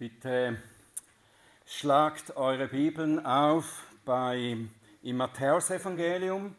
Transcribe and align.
Bitte 0.00 0.56
schlagt 1.66 2.34
eure 2.34 2.68
Bibeln 2.68 3.26
auf 3.26 3.84
bei, 4.06 4.56
im 5.02 5.16
Matthäusevangelium. 5.18 6.56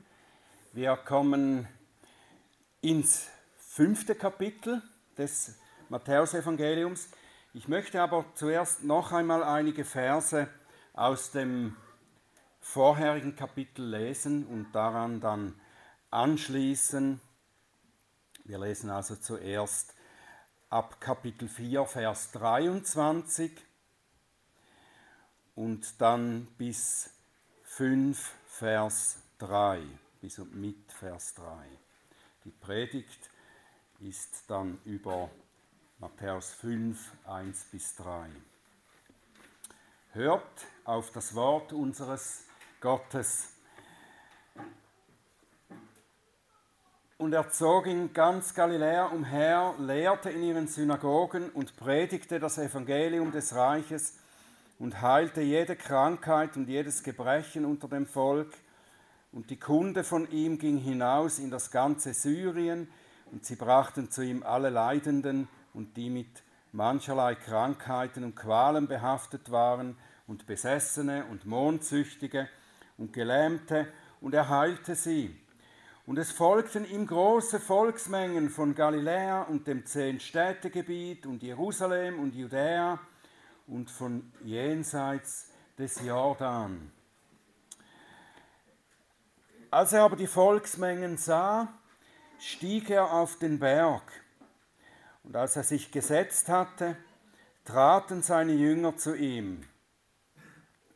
Wir 0.73 0.95
kommen 0.95 1.67
ins 2.81 3.29
fünfte 3.57 4.13
Kapitel 4.13 4.83
des 5.17 5.55
Matthäusevangeliums. 5.89 7.09
Ich 7.55 7.67
möchte 7.67 7.99
aber 7.99 8.25
zuerst 8.35 8.83
noch 8.83 9.11
einmal 9.11 9.41
einige 9.41 9.85
Verse 9.85 10.47
aus 10.93 11.31
dem 11.31 11.75
vorherigen 12.59 13.35
Kapitel 13.35 13.89
lesen 13.89 14.45
und 14.45 14.71
daran 14.71 15.19
dann 15.19 15.59
anschließen. 16.11 17.19
Wir 18.43 18.59
lesen 18.59 18.91
also 18.91 19.15
zuerst 19.15 19.95
ab 20.71 21.01
Kapitel 21.01 21.49
4, 21.49 21.85
Vers 21.85 22.31
23 22.31 23.51
und 25.55 26.01
dann 26.01 26.45
bis 26.57 27.09
5, 27.63 28.33
Vers 28.47 29.17
3, 29.39 29.83
bis 30.21 30.39
und 30.39 30.55
mit 30.55 30.91
Vers 30.93 31.33
3. 31.35 31.45
Die 32.45 32.51
Predigt 32.51 33.29
ist 33.99 34.45
dann 34.47 34.79
über 34.85 35.29
Matthäus 35.99 36.53
5, 36.53 37.11
1 37.25 37.65
bis 37.65 37.93
3. 37.97 38.29
Hört 40.13 40.65
auf 40.85 41.11
das 41.11 41.35
Wort 41.35 41.73
unseres 41.73 42.45
Gottes. 42.79 43.50
Und 47.21 47.33
er 47.33 47.51
zog 47.51 47.85
in 47.85 48.13
ganz 48.13 48.55
Galiläa 48.55 49.05
umher, 49.05 49.75
lehrte 49.77 50.31
in 50.31 50.41
ihren 50.41 50.67
Synagogen 50.67 51.51
und 51.51 51.77
predigte 51.77 52.39
das 52.39 52.57
Evangelium 52.57 53.31
des 53.31 53.53
Reiches 53.53 54.17
und 54.79 55.03
heilte 55.03 55.41
jede 55.41 55.75
Krankheit 55.75 56.57
und 56.57 56.67
jedes 56.67 57.03
Gebrechen 57.03 57.63
unter 57.63 57.87
dem 57.87 58.07
Volk. 58.07 58.51
Und 59.31 59.51
die 59.51 59.59
Kunde 59.59 60.03
von 60.03 60.31
ihm 60.31 60.57
ging 60.57 60.79
hinaus 60.79 61.37
in 61.37 61.51
das 61.51 61.69
ganze 61.69 62.15
Syrien, 62.15 62.87
und 63.31 63.45
sie 63.45 63.55
brachten 63.55 64.09
zu 64.09 64.23
ihm 64.23 64.41
alle 64.41 64.71
Leidenden 64.71 65.47
und 65.75 65.97
die 65.97 66.09
mit 66.09 66.41
mancherlei 66.71 67.35
Krankheiten 67.35 68.23
und 68.23 68.35
Qualen 68.35 68.87
behaftet 68.87 69.51
waren, 69.51 69.95
und 70.25 70.47
Besessene 70.47 71.25
und 71.29 71.45
Mondsüchtige 71.45 72.47
und 72.97 73.13
Gelähmte, 73.13 73.87
und 74.21 74.33
er 74.33 74.49
heilte 74.49 74.95
sie. 74.95 75.35
Und 76.11 76.17
es 76.17 76.29
folgten 76.29 76.83
ihm 76.83 77.07
große 77.07 77.57
Volksmengen 77.57 78.49
von 78.49 78.75
Galiläa 78.75 79.43
und 79.43 79.65
dem 79.65 79.85
Zehn-Städtegebiet 79.85 81.25
und 81.25 81.41
Jerusalem 81.41 82.19
und 82.19 82.35
Judäa 82.35 82.99
und 83.65 83.89
von 83.89 84.29
jenseits 84.43 85.51
des 85.77 86.01
Jordan. 86.05 86.91
Als 89.69 89.93
er 89.93 90.03
aber 90.03 90.17
die 90.17 90.27
Volksmengen 90.27 91.15
sah, 91.15 91.69
stieg 92.39 92.89
er 92.89 93.13
auf 93.13 93.39
den 93.39 93.57
Berg. 93.57 94.03
Und 95.23 95.37
als 95.37 95.55
er 95.55 95.63
sich 95.63 95.93
gesetzt 95.93 96.49
hatte, 96.49 96.97
traten 97.63 98.21
seine 98.21 98.51
Jünger 98.51 98.97
zu 98.97 99.15
ihm. 99.15 99.63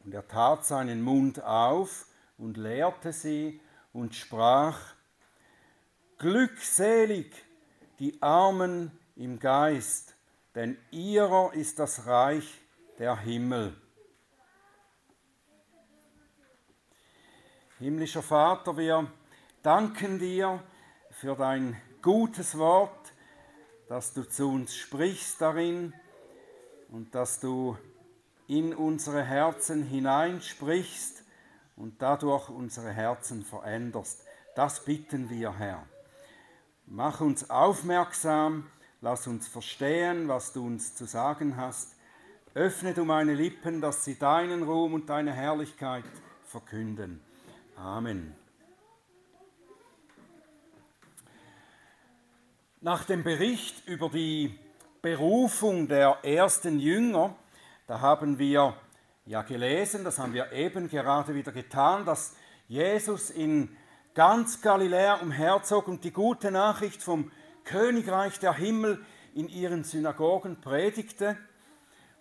Und 0.03 0.13
er 0.13 0.27
tat 0.27 0.65
seinen 0.65 1.01
Mund 1.01 1.41
auf 1.41 2.05
und 2.37 2.57
lehrte 2.57 3.13
sie 3.13 3.61
und 3.93 4.13
sprach, 4.13 4.94
Glückselig 6.17 7.33
die 7.99 8.21
Armen 8.21 8.91
im 9.17 9.37
Geist, 9.37 10.15
denn 10.55 10.77
ihrer 10.89 11.53
ist 11.53 11.79
das 11.79 12.05
Reich 12.05 12.61
der 12.97 13.17
Himmel. 13.19 13.75
Himmlischer 17.79 18.23
Vater, 18.23 18.77
wir 18.77 19.11
danken 19.61 20.17
dir 20.17 20.63
für 21.11 21.35
dein 21.35 21.81
gutes 22.01 22.57
Wort, 22.57 23.11
dass 23.89 24.13
du 24.13 24.23
zu 24.23 24.49
uns 24.49 24.73
sprichst 24.73 25.41
darin 25.41 25.93
und 26.89 27.13
dass 27.13 27.41
du 27.41 27.77
in 28.47 28.73
unsere 28.73 29.21
Herzen 29.21 29.83
hineinsprichst 29.83 31.23
und 31.75 32.01
dadurch 32.01 32.47
unsere 32.47 32.91
Herzen 32.91 33.43
veränderst. 33.43 34.23
Das 34.55 34.85
bitten 34.85 35.29
wir, 35.29 35.57
Herr. 35.57 35.85
Mach 36.87 37.19
uns 37.19 37.49
aufmerksam, 37.49 38.67
lass 39.01 39.25
uns 39.25 39.47
verstehen, 39.47 40.27
was 40.27 40.53
du 40.53 40.65
uns 40.65 40.95
zu 40.95 41.05
sagen 41.05 41.57
hast. 41.57 41.95
Öffne 42.53 42.93
du 42.93 43.05
meine 43.05 43.33
Lippen, 43.33 43.81
dass 43.81 44.05
sie 44.05 44.19
deinen 44.19 44.61
Ruhm 44.61 44.93
und 44.93 45.09
deine 45.09 45.33
Herrlichkeit 45.33 46.05
verkünden. 46.45 47.21
Amen. 47.75 48.35
Nach 52.81 53.03
dem 53.03 53.23
Bericht 53.23 53.87
über 53.87 54.09
die 54.09 54.57
Berufung 55.01 55.87
der 55.87 56.19
ersten 56.23 56.79
Jünger, 56.79 57.35
da 57.87 57.99
haben 57.99 58.37
wir 58.37 58.75
ja 59.25 59.41
gelesen, 59.41 60.03
das 60.03 60.19
haben 60.19 60.33
wir 60.33 60.51
eben 60.51 60.87
gerade 60.87 61.33
wieder 61.33 61.51
getan, 61.51 62.05
dass 62.05 62.35
Jesus 62.67 63.31
in 63.31 63.75
ganz 64.15 64.61
Galiläa 64.61 65.15
umherzog 65.15 65.89
und 65.89 66.05
die 66.05 66.13
gute 66.13 66.49
Nachricht 66.49 67.03
vom 67.03 67.31
Königreich 67.65 68.39
der 68.39 68.53
Himmel 68.53 69.05
in 69.33 69.49
ihren 69.49 69.83
Synagogen 69.83 70.61
predigte 70.61 71.37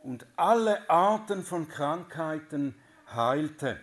und 0.03 0.27
alle 0.35 0.91
Arten 0.91 1.45
von 1.45 1.69
Krankheiten 1.69 2.75
heilte. 3.15 3.79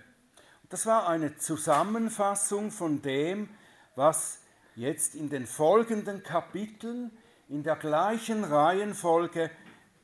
Das 0.67 0.85
war 0.85 1.07
eine 1.07 1.38
Zusammenfassung 1.38 2.71
von 2.71 3.01
dem, 3.01 3.50
was 3.95 4.39
jetzt 4.75 5.16
in 5.16 5.29
den 5.29 5.47
folgenden 5.47 6.21
Kapiteln 6.21 7.11
in 7.47 7.63
der 7.63 7.77
gleichen 7.77 8.44
Reihenfolge 8.44 9.50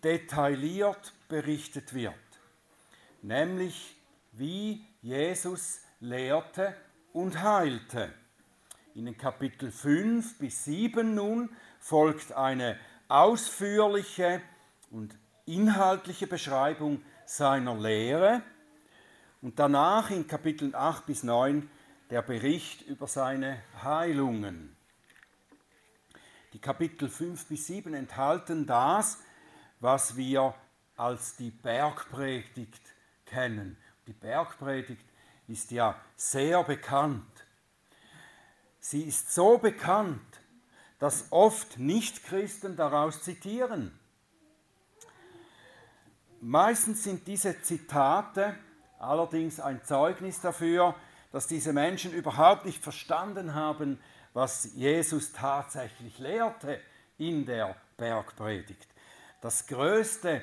detailliert 0.04 1.14
berichtet 1.28 1.94
wird, 1.94 2.14
nämlich 3.22 3.98
wie 4.32 4.86
Jesus 5.02 5.82
lehrte 6.00 6.74
und 7.18 7.42
heilte. 7.42 8.14
In 8.94 9.06
den 9.06 9.18
Kapitel 9.18 9.72
5 9.72 10.38
bis 10.38 10.66
7 10.66 11.16
nun 11.16 11.50
folgt 11.80 12.32
eine 12.34 12.78
ausführliche 13.08 14.40
und 14.92 15.18
inhaltliche 15.48 16.28
Beschreibung 16.28 17.02
seiner 17.26 17.76
Lehre 17.76 18.44
und 19.42 19.58
danach 19.58 20.12
in 20.12 20.28
Kapiteln 20.28 20.76
8 20.76 21.08
bis 21.08 21.24
9 21.24 21.68
der 22.12 22.22
Bericht 22.22 22.84
über 22.84 23.08
seine 23.08 23.64
Heilungen. 23.82 24.78
Die 26.54 26.60
Kapitel 26.60 27.10
5 27.10 27.48
bis 27.48 27.66
7 27.66 27.96
enthalten 27.96 28.68
das, 28.68 29.18
was 29.80 30.18
wir 30.18 30.54
als 30.96 31.36
die 31.36 31.50
Bergpredigt 31.50 32.94
kennen. 33.26 33.76
Die 34.06 34.14
Bergpredigt 34.14 35.07
ist 35.48 35.72
ja 35.72 36.00
sehr 36.16 36.64
bekannt. 36.64 37.24
Sie 38.80 39.04
ist 39.04 39.34
so 39.34 39.58
bekannt, 39.58 40.22
dass 41.00 41.28
oft 41.32 41.78
Nichtchristen 41.78 42.76
daraus 42.76 43.22
zitieren. 43.22 43.98
Meistens 46.42 47.04
sind 47.04 47.28
diese 47.28 47.62
Zitate 47.62 48.56
allerdings 49.00 49.60
ein 49.60 49.84
Zeugnis 49.84 50.42
dafür, 50.42 50.96
dass 51.32 51.48
diese 51.48 51.74
Menschen 51.74 52.14
überhaupt 52.14 52.66
nicht 52.66 52.84
verstanden 52.84 53.54
haben, 53.54 54.00
was 54.34 54.74
Jesus 54.76 55.34
tatsächlich 55.34 56.18
lehrte 56.20 56.80
in 57.18 57.46
der 57.46 57.76
Bergpredigt. 57.98 58.88
Das 59.42 59.68
größte 59.68 60.42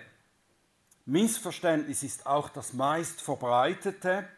Missverständnis 1.06 2.02
ist 2.02 2.26
auch 2.26 2.48
das 2.48 2.72
meist 2.72 3.22
verbreitete, 3.22 4.28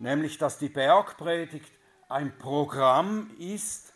nämlich 0.00 0.38
dass 0.38 0.58
die 0.58 0.68
Bergpredigt 0.68 1.72
ein 2.08 2.36
Programm 2.38 3.30
ist 3.38 3.92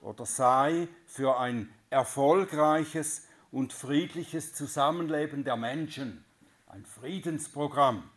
oder 0.00 0.24
sei 0.24 0.86
für 1.06 1.38
ein 1.38 1.74
erfolgreiches 1.90 3.26
und 3.50 3.72
friedliches 3.72 4.54
Zusammenleben 4.54 5.42
der 5.42 5.56
Menschen, 5.56 6.24
ein 6.66 6.84
Friedensprogramm. 6.84 8.08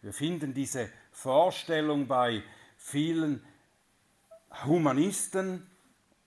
Wir 0.00 0.12
finden 0.12 0.54
diese 0.54 0.90
Vorstellung 1.12 2.08
bei 2.08 2.42
vielen 2.76 3.44
Humanisten 4.64 5.70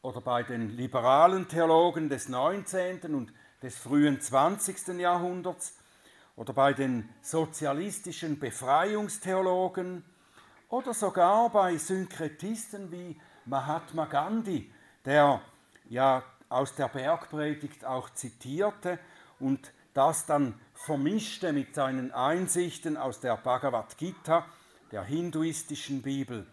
oder 0.02 0.22
bei 0.22 0.44
den 0.44 0.70
liberalen 0.78 1.48
Theologen 1.48 2.08
des 2.08 2.30
19. 2.30 3.16
und 3.16 3.34
des 3.64 3.76
frühen 3.78 4.22
20. 4.22 5.00
Jahrhunderts 5.00 5.76
oder 6.36 6.54
bei 6.54 6.74
den 6.74 7.10
sozialistischen 7.22 8.40
Befreiungstheologen 8.40 10.06
oder 10.70 10.94
sogar 10.94 11.50
bei 11.50 11.78
Synkretisten 11.78 12.92
wie 12.92 13.20
Mahatma 13.46 14.06
Gandhi, 14.06 14.72
der 15.04 15.42
ja 15.90 16.24
aus 16.48 16.76
der 16.76 16.88
Bergpredigt 16.88 17.86
auch 17.86 18.10
zitierte 18.12 19.00
und 19.40 19.72
das 19.94 20.26
dann 20.26 20.60
vermischte 20.74 21.52
mit 21.52 21.74
seinen 21.76 22.12
Einsichten 22.12 22.98
aus 22.98 23.20
der 23.20 23.38
Bhagavad 23.38 23.98
Gita, 23.98 24.46
der 24.92 25.04
hinduistischen 25.04 26.02
Bibel. 26.02 26.48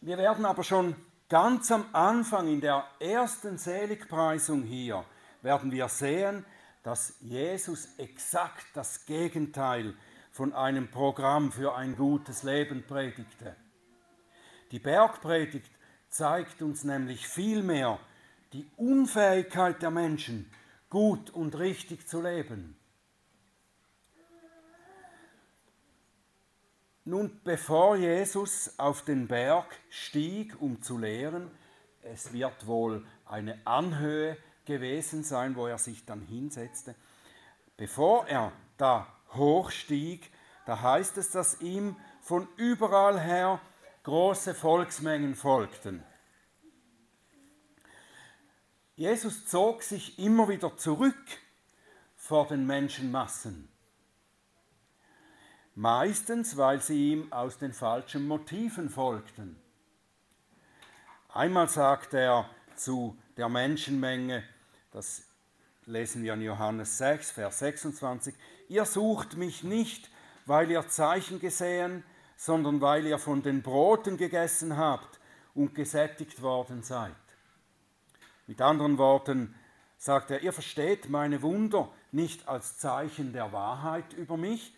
Wir 0.00 0.18
werden 0.18 0.44
aber 0.44 0.62
schon 0.62 0.94
ganz 1.28 1.72
am 1.72 1.86
Anfang 1.92 2.46
in 2.48 2.60
der 2.60 2.84
ersten 3.00 3.56
Seligpreisung 3.56 4.62
hier, 4.62 5.04
werden 5.40 5.72
wir 5.72 5.88
sehen, 5.88 6.44
dass 6.82 7.14
Jesus 7.20 7.88
exakt 7.96 8.66
das 8.74 9.06
Gegenteil 9.06 9.94
von 10.34 10.52
einem 10.52 10.90
Programm 10.90 11.52
für 11.52 11.76
ein 11.76 11.94
gutes 11.94 12.42
Leben 12.42 12.82
predigte. 12.88 13.54
Die 14.72 14.80
Bergpredigt 14.80 15.70
zeigt 16.08 16.60
uns 16.60 16.82
nämlich 16.82 17.28
vielmehr 17.28 18.00
die 18.52 18.68
Unfähigkeit 18.76 19.80
der 19.80 19.92
Menschen, 19.92 20.50
gut 20.90 21.30
und 21.30 21.56
richtig 21.56 22.08
zu 22.08 22.20
leben. 22.20 22.76
Nun, 27.04 27.40
bevor 27.44 27.94
Jesus 27.94 28.76
auf 28.76 29.04
den 29.04 29.28
Berg 29.28 29.66
stieg, 29.88 30.60
um 30.60 30.82
zu 30.82 30.98
lehren, 30.98 31.48
es 32.02 32.32
wird 32.32 32.66
wohl 32.66 33.06
eine 33.24 33.64
Anhöhe 33.64 34.36
gewesen 34.64 35.22
sein, 35.22 35.54
wo 35.54 35.68
er 35.68 35.78
sich 35.78 36.04
dann 36.04 36.22
hinsetzte, 36.22 36.96
bevor 37.76 38.26
er 38.26 38.50
da 38.76 39.06
hochstieg, 39.36 40.30
da 40.66 40.80
heißt 40.80 41.18
es, 41.18 41.30
dass 41.30 41.60
ihm 41.60 41.96
von 42.20 42.48
überall 42.56 43.20
her 43.20 43.60
große 44.04 44.54
Volksmengen 44.54 45.34
folgten. 45.34 46.02
Jesus 48.96 49.46
zog 49.46 49.82
sich 49.82 50.18
immer 50.18 50.48
wieder 50.48 50.76
zurück 50.76 51.16
vor 52.16 52.46
den 52.46 52.66
Menschenmassen. 52.66 53.68
Meistens, 55.74 56.56
weil 56.56 56.80
sie 56.80 57.12
ihm 57.12 57.32
aus 57.32 57.58
den 57.58 57.72
falschen 57.72 58.28
Motiven 58.28 58.88
folgten. 58.88 59.60
Einmal 61.28 61.68
sagt 61.68 62.14
er 62.14 62.48
zu 62.76 63.18
der 63.36 63.48
Menschenmenge, 63.48 64.44
das 64.92 65.24
lesen 65.86 66.22
wir 66.22 66.34
in 66.34 66.42
Johannes 66.42 66.96
6, 66.98 67.32
Vers 67.32 67.58
26, 67.58 68.34
ihr 68.68 68.84
sucht 68.84 69.36
mich 69.36 69.64
nicht, 69.64 70.10
weil 70.46 70.70
ihr 70.70 70.88
Zeichen 70.88 71.40
gesehen, 71.40 72.04
sondern 72.36 72.80
weil 72.80 73.06
ihr 73.06 73.18
von 73.18 73.42
den 73.42 73.62
Broten 73.62 74.16
gegessen 74.16 74.76
habt 74.76 75.20
und 75.54 75.74
gesättigt 75.74 76.42
worden 76.42 76.82
seid. 76.82 77.14
Mit 78.46 78.60
anderen 78.60 78.98
Worten 78.98 79.54
sagt 79.96 80.30
er, 80.30 80.42
ihr 80.42 80.52
versteht 80.52 81.08
meine 81.08 81.40
Wunder 81.42 81.90
nicht 82.12 82.46
als 82.48 82.76
Zeichen 82.76 83.32
der 83.32 83.52
Wahrheit 83.52 84.12
über 84.12 84.36
mich, 84.36 84.74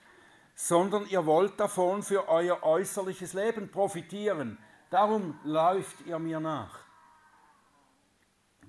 sondern 0.55 1.07
ihr 1.09 1.27
wollt 1.27 1.59
davon 1.59 2.03
für 2.03 2.29
euer 2.29 2.63
äußerliches 2.63 3.33
Leben 3.33 3.71
profitieren. 3.71 4.59
Darum 4.91 5.39
läuft 5.45 6.07
ihr 6.07 6.19
mir 6.19 6.41
nach. 6.41 6.79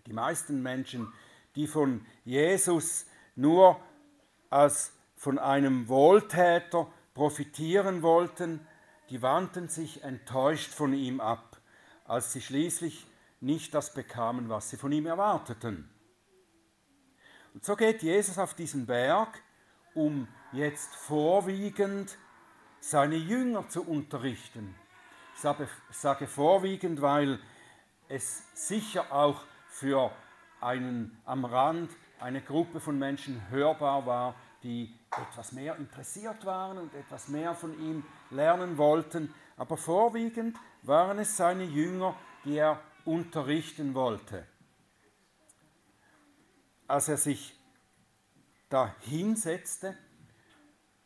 Die 0.05 0.13
meisten 0.13 0.63
Menschen, 0.63 1.13
die 1.55 1.67
von 1.67 2.05
Jesus 2.25 3.05
nur 3.35 3.79
als 4.49 4.93
von 5.17 5.39
einem 5.39 5.89
Wohltäter 5.89 6.87
profitieren 7.13 8.03
wollten, 8.03 8.65
die 9.09 9.21
wandten 9.21 9.67
sich 9.67 10.03
enttäuscht 10.03 10.71
von 10.71 10.93
ihm 10.93 11.19
ab, 11.19 11.57
als 12.05 12.31
sie 12.31 12.41
schließlich 12.41 13.05
nicht 13.41 13.73
das 13.73 13.93
bekamen, 13.93 14.47
was 14.47 14.69
sie 14.69 14.77
von 14.77 14.91
ihm 14.91 15.07
erwarteten. 15.07 15.89
Und 17.53 17.65
so 17.65 17.75
geht 17.75 18.03
Jesus 18.03 18.37
auf 18.37 18.53
diesen 18.53 18.85
Berg, 18.85 19.41
um 19.95 20.27
jetzt 20.51 20.95
vorwiegend 20.95 22.17
seine 22.79 23.15
Jünger 23.15 23.67
zu 23.67 23.83
unterrichten. 23.83 24.75
Ich 25.33 25.41
sage, 25.41 26.27
vorwiegend, 26.27 27.01
weil 27.01 27.39
es 28.07 28.43
sicher 28.53 29.11
auch 29.11 29.41
für 29.67 30.11
einen 30.61 31.19
am 31.25 31.45
Rand 31.45 31.91
eine 32.19 32.41
Gruppe 32.41 32.79
von 32.79 32.97
Menschen 32.97 33.41
hörbar 33.49 34.05
war, 34.05 34.35
die 34.63 34.93
etwas 35.11 35.51
mehr 35.51 35.75
interessiert 35.75 36.45
waren 36.45 36.77
und 36.77 36.93
etwas 36.93 37.27
mehr 37.27 37.53
von 37.55 37.79
ihm 37.79 38.03
lernen 38.29 38.77
wollten. 38.77 39.33
Aber 39.55 39.77
vorwiegend 39.77 40.57
waren 40.83 41.19
es 41.19 41.37
seine 41.37 41.63
Jünger, 41.63 42.15
die 42.43 42.57
er 42.57 42.81
unterrichten 43.05 43.93
wollte. 43.93 44.45
Als 46.87 47.07
er 47.07 47.17
sich 47.17 47.57
da 48.69 48.95
hinsetzte, 49.01 49.97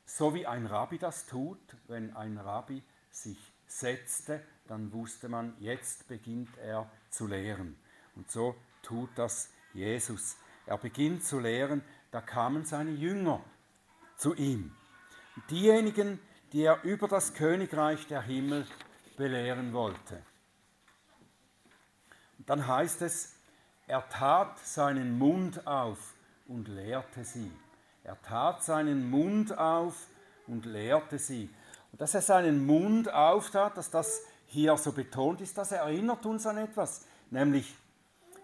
so 0.06 0.34
wie 0.34 0.46
ein 0.46 0.66
Rabbi 0.66 0.98
das 0.98 1.26
tut, 1.26 1.60
wenn 1.88 2.16
ein 2.16 2.38
Rabbi 2.38 2.84
sich 3.10 3.38
setzte, 3.66 4.44
dann 4.68 4.92
wusste 4.92 5.30
man, 5.30 5.56
jetzt 5.60 6.08
beginnt 6.08 6.58
er 6.58 6.90
zu 7.10 7.28
lehren. 7.28 7.78
Und 8.16 8.30
so 8.30 8.56
tut 8.82 9.10
das 9.16 9.50
Jesus. 9.74 10.38
Er 10.66 10.78
beginnt 10.78 11.24
zu 11.24 11.40
lehren, 11.40 11.84
da 12.12 12.22
kamen 12.22 12.66
seine 12.66 12.92
Jünger 12.92 13.42
zu 14.18 14.36
ihm. 14.36 14.76
Diejenigen, 15.50 16.20
die 16.52 16.64
er 16.64 16.84
über 16.84 17.08
das 17.08 17.34
Königreich 17.34 18.08
der 18.08 18.22
Himmel 18.22 18.68
belehren 19.18 19.74
wollte. 19.74 20.22
Und 22.38 22.50
dann 22.50 22.68
heißt 22.68 23.02
es, 23.02 23.36
er 23.88 24.08
tat 24.10 24.60
seinen 24.60 25.18
Mund 25.18 25.66
auf 25.66 26.14
und 26.48 26.68
lehrte 26.68 27.24
sie. 27.24 27.52
Er 28.04 28.22
tat 28.22 28.64
seinen 28.64 29.10
Mund 29.10 29.58
auf 29.58 30.08
und 30.48 30.66
lehrte 30.66 31.20
sie. 31.20 31.50
Und 31.92 32.02
dass 32.02 32.14
er 32.14 32.22
seinen 32.22 32.66
Mund 32.66 33.12
auftat, 33.14 33.78
dass 33.78 33.90
das 33.90 34.22
hier 34.48 34.76
so 34.78 34.92
betont 34.92 35.40
ist, 35.42 35.58
das 35.58 35.72
erinnert 35.72 36.26
uns 36.26 36.46
an 36.46 36.58
etwas, 36.58 37.06
nämlich 37.30 37.76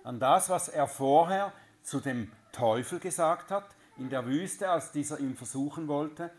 an 0.03 0.19
das, 0.19 0.49
was 0.49 0.69
er 0.69 0.87
vorher 0.87 1.51
zu 1.83 1.99
dem 1.99 2.31
Teufel 2.57 2.99
gesagt 2.99 3.51
hat 3.51 3.75
in 3.97 4.09
der 4.09 4.25
Wüste, 4.25 4.69
als 4.69 4.91
dieser 4.91 5.19
ihm 5.19 5.35
versuchen 5.35 5.87
wollte, 5.87 6.31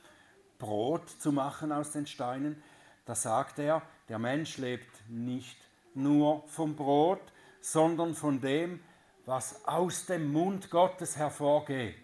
Brot 0.59 1.09
zu 1.09 1.31
machen 1.31 1.71
aus 1.71 1.93
den 1.93 2.09
Steinen. 2.09 2.61
Da 3.05 3.15
sagt 3.15 3.61
er, 3.61 3.83
der 4.09 4.19
Mensch 4.19 4.59
lebt 4.59 5.09
nicht 5.09 5.57
nur 5.95 6.43
vom 6.49 6.75
Brot, 6.75 7.21
sondern 7.61 8.17
von 8.17 8.41
dem, 8.41 8.81
was 9.27 9.65
aus 9.65 10.07
dem 10.07 10.33
Mund 10.33 10.71
Gottes 10.71 11.17
hervorgeht. 11.17 11.95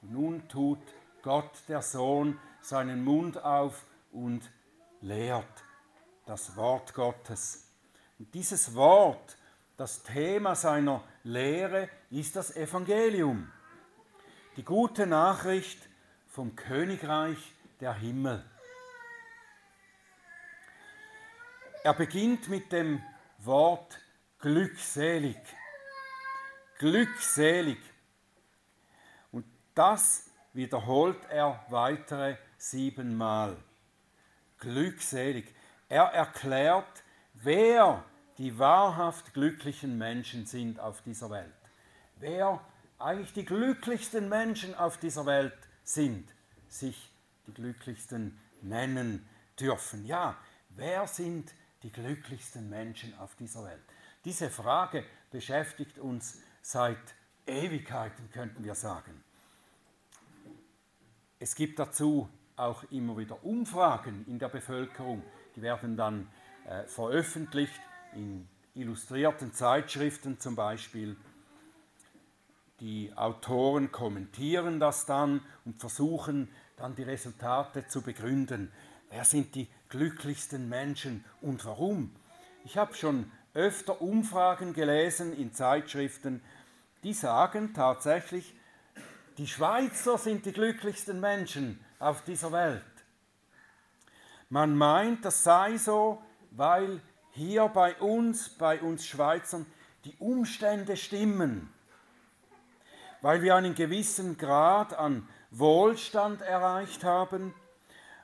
Und 0.00 0.12
nun 0.12 0.48
tut 0.48 0.80
Gott, 1.22 1.52
der 1.68 1.82
Sohn, 1.82 2.38
seinen 2.62 3.04
Mund 3.04 3.44
auf 3.44 3.84
und 4.12 4.50
lehrt 5.02 5.64
das 6.24 6.56
Wort 6.56 6.94
Gottes. 6.94 7.68
Und 8.18 8.32
dieses 8.32 8.74
Wort, 8.74 9.36
das 9.76 10.02
Thema 10.02 10.54
seiner 10.54 11.04
Lehre, 11.22 11.90
ist 12.10 12.34
das 12.34 12.56
Evangelium. 12.56 13.50
Die 14.58 14.64
gute 14.64 15.06
Nachricht 15.06 15.78
vom 16.26 16.56
Königreich 16.56 17.38
der 17.80 17.94
Himmel. 17.94 18.44
Er 21.84 21.94
beginnt 21.94 22.48
mit 22.48 22.72
dem 22.72 23.00
Wort 23.38 24.00
glückselig. 24.40 25.36
Glückselig. 26.78 27.78
Und 29.30 29.44
das 29.76 30.28
wiederholt 30.52 31.24
er 31.30 31.64
weitere 31.68 32.36
siebenmal. 32.56 33.56
Glückselig. 34.58 35.54
Er 35.88 36.06
erklärt, 36.06 37.04
wer 37.34 38.04
die 38.38 38.58
wahrhaft 38.58 39.34
glücklichen 39.34 39.96
Menschen 39.96 40.46
sind 40.46 40.80
auf 40.80 41.00
dieser 41.02 41.30
Welt. 41.30 41.54
Wer 42.16 42.60
eigentlich 42.98 43.32
die 43.32 43.44
glücklichsten 43.44 44.28
Menschen 44.28 44.74
auf 44.74 44.98
dieser 44.98 45.26
Welt 45.26 45.56
sind, 45.84 46.28
sich 46.68 47.10
die 47.46 47.54
glücklichsten 47.54 48.38
nennen 48.62 49.26
dürfen. 49.58 50.04
Ja, 50.04 50.36
wer 50.70 51.06
sind 51.06 51.52
die 51.82 51.92
glücklichsten 51.92 52.68
Menschen 52.68 53.16
auf 53.18 53.34
dieser 53.36 53.64
Welt? 53.64 53.82
Diese 54.24 54.50
Frage 54.50 55.04
beschäftigt 55.30 55.98
uns 55.98 56.42
seit 56.60 56.98
Ewigkeiten, 57.46 58.30
könnten 58.30 58.64
wir 58.64 58.74
sagen. 58.74 59.22
Es 61.38 61.54
gibt 61.54 61.78
dazu 61.78 62.28
auch 62.56 62.82
immer 62.90 63.16
wieder 63.16 63.44
Umfragen 63.44 64.24
in 64.26 64.38
der 64.38 64.48
Bevölkerung, 64.48 65.22
die 65.54 65.62
werden 65.62 65.96
dann 65.96 66.28
äh, 66.66 66.84
veröffentlicht 66.84 67.80
in 68.14 68.48
illustrierten 68.74 69.52
Zeitschriften 69.52 70.38
zum 70.40 70.56
Beispiel. 70.56 71.16
Die 72.80 73.12
Autoren 73.16 73.90
kommentieren 73.90 74.78
das 74.78 75.04
dann 75.04 75.40
und 75.64 75.80
versuchen 75.80 76.48
dann 76.76 76.94
die 76.94 77.02
Resultate 77.02 77.88
zu 77.88 78.02
begründen. 78.02 78.70
Wer 79.10 79.24
sind 79.24 79.56
die 79.56 79.68
glücklichsten 79.88 80.68
Menschen 80.68 81.24
und 81.40 81.64
warum? 81.64 82.14
Ich 82.64 82.76
habe 82.76 82.94
schon 82.94 83.32
öfter 83.54 84.00
Umfragen 84.00 84.74
gelesen 84.74 85.32
in 85.32 85.52
Zeitschriften, 85.52 86.40
die 87.02 87.14
sagen 87.14 87.74
tatsächlich, 87.74 88.54
die 89.38 89.48
Schweizer 89.48 90.16
sind 90.16 90.46
die 90.46 90.52
glücklichsten 90.52 91.18
Menschen 91.18 91.80
auf 91.98 92.22
dieser 92.22 92.52
Welt. 92.52 92.82
Man 94.50 94.76
meint, 94.76 95.24
das 95.24 95.42
sei 95.42 95.76
so, 95.78 96.22
weil 96.52 97.00
hier 97.32 97.68
bei 97.68 97.96
uns, 97.96 98.48
bei 98.48 98.80
uns 98.80 99.06
Schweizern, 99.06 99.66
die 100.04 100.14
Umstände 100.18 100.96
stimmen, 100.96 101.72
weil 103.20 103.42
wir 103.42 103.56
einen 103.56 103.74
gewissen 103.74 104.36
Grad 104.36 104.94
an 104.94 105.28
Wohlstand 105.50 106.42
erreicht 106.42 107.04
haben, 107.04 107.54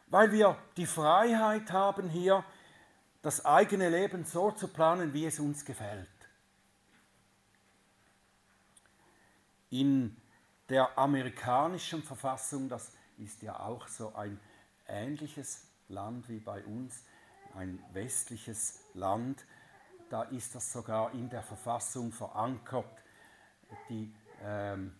weil 0.08 0.32
wir 0.32 0.56
die 0.76 0.86
Freiheit 0.86 1.72
haben, 1.72 2.08
hier 2.08 2.44
das 3.22 3.44
eigene 3.44 3.88
Leben 3.88 4.24
so 4.24 4.50
zu 4.50 4.68
planen, 4.68 5.12
wie 5.14 5.26
es 5.26 5.40
uns 5.40 5.64
gefällt. 5.64 6.08
In 9.70 10.16
der 10.68 10.96
amerikanischen 10.98 12.02
Verfassung, 12.02 12.68
das 12.68 12.92
ist 13.18 13.42
ja 13.42 13.58
auch 13.58 13.88
so 13.88 14.14
ein 14.14 14.38
ähnliches 14.86 15.66
Land 15.88 16.28
wie 16.28 16.38
bei 16.38 16.62
uns, 16.64 17.04
ein 17.54 17.82
westliches 17.92 18.80
Land, 18.94 19.44
da 20.10 20.22
ist 20.22 20.54
das 20.54 20.72
sogar 20.72 21.12
in 21.12 21.28
der 21.28 21.42
Verfassung 21.42 22.12
verankert, 22.12 23.02
die, 23.88 24.14
ähm, 24.44 24.92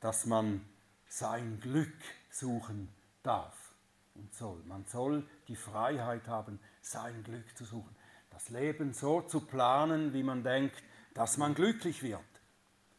dass 0.00 0.24
man 0.24 0.64
sein 1.08 1.58
Glück 1.60 1.92
suchen 2.30 2.88
darf 3.22 3.74
und 4.14 4.32
soll. 4.34 4.62
Man 4.64 4.84
soll 4.86 5.26
die 5.48 5.56
Freiheit 5.56 6.28
haben, 6.28 6.60
sein 6.80 7.22
Glück 7.24 7.56
zu 7.56 7.64
suchen. 7.64 7.94
Das 8.30 8.48
Leben 8.48 8.94
so 8.94 9.20
zu 9.22 9.40
planen, 9.40 10.14
wie 10.14 10.22
man 10.22 10.44
denkt, 10.44 10.82
dass 11.14 11.36
man 11.36 11.54
glücklich 11.54 12.02
wird. 12.02 12.20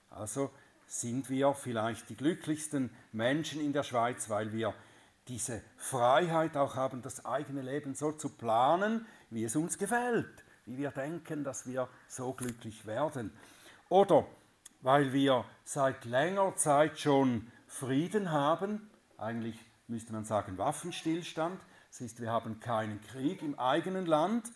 Also 0.10 0.52
sind 0.86 1.30
wir 1.30 1.54
vielleicht 1.54 2.10
die 2.10 2.18
glücklichsten 2.18 2.92
Menschen 3.14 3.62
in 3.62 3.72
der 3.72 3.84
Schweiz, 3.84 4.30
weil 4.30 4.52
wir 4.52 4.74
diese 5.30 5.62
Freiheit 5.78 6.58
auch 6.58 6.76
haben, 6.76 7.02
das 7.02 7.26
eigene 7.26 7.62
Leben 7.62 7.96
so 7.96 8.12
zu 8.12 8.30
planen, 8.30 9.06
wie 9.30 9.46
es 9.46 9.56
uns 9.56 9.78
gefällt, 9.78 10.44
wie 10.66 10.78
wir 10.78 10.92
denken, 10.92 11.46
dass 11.46 11.66
wir 11.66 11.88
so 12.10 12.34
glücklich 12.34 12.86
werden. 12.86 13.32
Oder 13.88 14.28
weil 14.82 15.14
wir 15.14 15.46
seit 15.64 16.06
längerer 16.06 16.56
Zeit 16.56 17.00
schon 17.00 17.52
Frieden 17.68 18.32
haben, 18.32 18.90
eigentlich 19.18 19.58
müsste 19.88 20.14
man 20.14 20.26
sagen 20.26 20.58
Waffenstillstand, 20.58 21.62
das 21.90 22.02
heißt, 22.02 22.22
wir 22.22 22.32
haben 22.32 22.60
keinen 22.60 23.02
Krieg 23.02 23.42
im 23.42 23.60
eigenen 23.60 24.06
Land. 24.06 24.50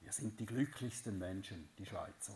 Wir 0.00 0.12
sind 0.12 0.38
die 0.38 0.46
glücklichsten 0.46 1.18
Menschen, 1.18 1.68
die 1.78 1.86
Schweizer. 1.86 2.34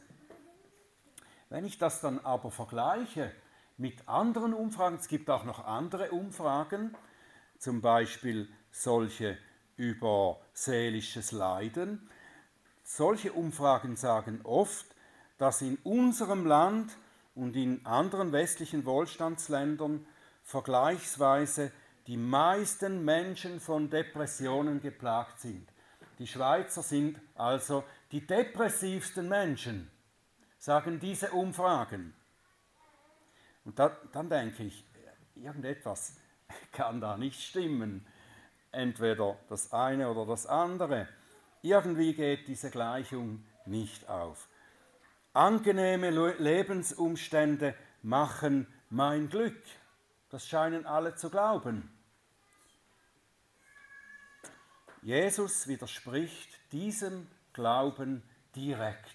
Wenn 1.49 1.65
ich 1.65 1.79
das 1.79 2.01
dann 2.01 2.19
aber 2.19 2.51
vergleiche 2.51 3.33
mit 3.77 4.09
anderen 4.09 4.55
Umfragen, 4.55 4.97
es 4.97 5.07
gibt 5.07 5.31
auch 5.31 5.45
noch 5.45 5.65
andere 5.65 6.11
Umfragen, 6.11 6.97
zum 7.59 7.81
Beispiel 7.81 8.49
solche 8.73 9.39
über 9.77 10.41
seelisches 10.53 11.31
Leiden. 11.33 12.11
Solche 12.83 13.33
Umfragen 13.33 13.97
sagen 13.97 14.41
oft, 14.43 14.96
dass 15.39 15.63
in 15.63 15.77
unserem 15.85 16.47
Land 16.47 16.97
und 17.35 17.57
in 17.57 17.85
anderen 17.85 18.33
westlichen 18.33 18.85
Wohlstandsländern 18.85 20.07
vergleichsweise 20.43 21.73
die 22.07 22.17
meisten 22.17 23.05
Menschen 23.05 23.61
von 23.61 23.91
Depressionen 23.91 24.81
geplagt 24.81 25.41
sind. 25.41 25.69
Die 26.19 26.27
Schweizer 26.27 26.83
sind 26.83 27.21
also 27.35 27.85
die 28.13 28.27
depressivsten 28.27 29.29
Menschen, 29.29 29.91
sagen 30.59 30.99
diese 30.99 31.33
Umfragen. 31.33 32.15
Und 33.65 33.79
da, 33.79 33.97
dann 34.13 34.31
denke 34.31 34.63
ich, 34.63 34.85
irgendetwas 35.35 36.17
kann 36.73 37.01
da 37.01 37.17
nicht 37.17 37.43
stimmen. 37.43 38.07
Entweder 38.73 39.39
das 39.49 39.73
eine 39.73 40.11
oder 40.11 40.27
das 40.27 40.47
andere. 40.47 41.09
Irgendwie 41.63 42.15
geht 42.15 42.47
diese 42.47 42.71
Gleichung 42.71 43.45
nicht 43.65 44.09
auf. 44.09 44.49
Angenehme 45.37 46.11
Lebensumstände 46.39 47.75
machen 48.03 48.67
mein 48.89 49.29
Glück. 49.29 49.63
Das 50.31 50.49
scheinen 50.49 50.87
alle 50.87 51.15
zu 51.15 51.29
glauben. 51.29 51.91
Jesus 55.03 55.69
widerspricht 55.69 56.49
diesem 56.73 57.27
Glauben 57.53 58.23
direkt. 58.55 59.15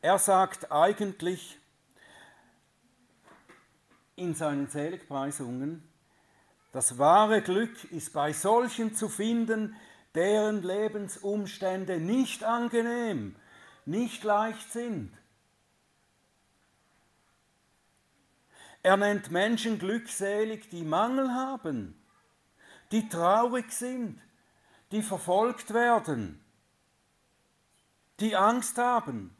Er 0.00 0.18
sagt 0.18 0.70
eigentlich, 0.70 1.58
in 4.14 4.34
seinen 4.34 4.68
Seligpreisungen, 4.68 5.82
das 6.70 6.96
wahre 6.98 7.42
Glück 7.42 7.84
ist 7.90 8.12
bei 8.12 8.32
solchen 8.32 8.94
zu 8.94 9.08
finden, 9.08 9.74
deren 10.14 10.62
Lebensumstände 10.62 11.98
nicht 11.98 12.44
angenehm, 12.44 13.34
nicht 13.86 14.24
leicht 14.24 14.72
sind. 14.72 15.12
Er 18.82 18.96
nennt 18.96 19.30
Menschen 19.30 19.78
glückselig, 19.78 20.68
die 20.68 20.82
Mangel 20.84 21.30
haben, 21.32 21.98
die 22.92 23.08
traurig 23.08 23.72
sind, 23.72 24.20
die 24.92 25.02
verfolgt 25.02 25.72
werden, 25.72 26.44
die 28.20 28.36
Angst 28.36 28.76
haben. 28.76 29.34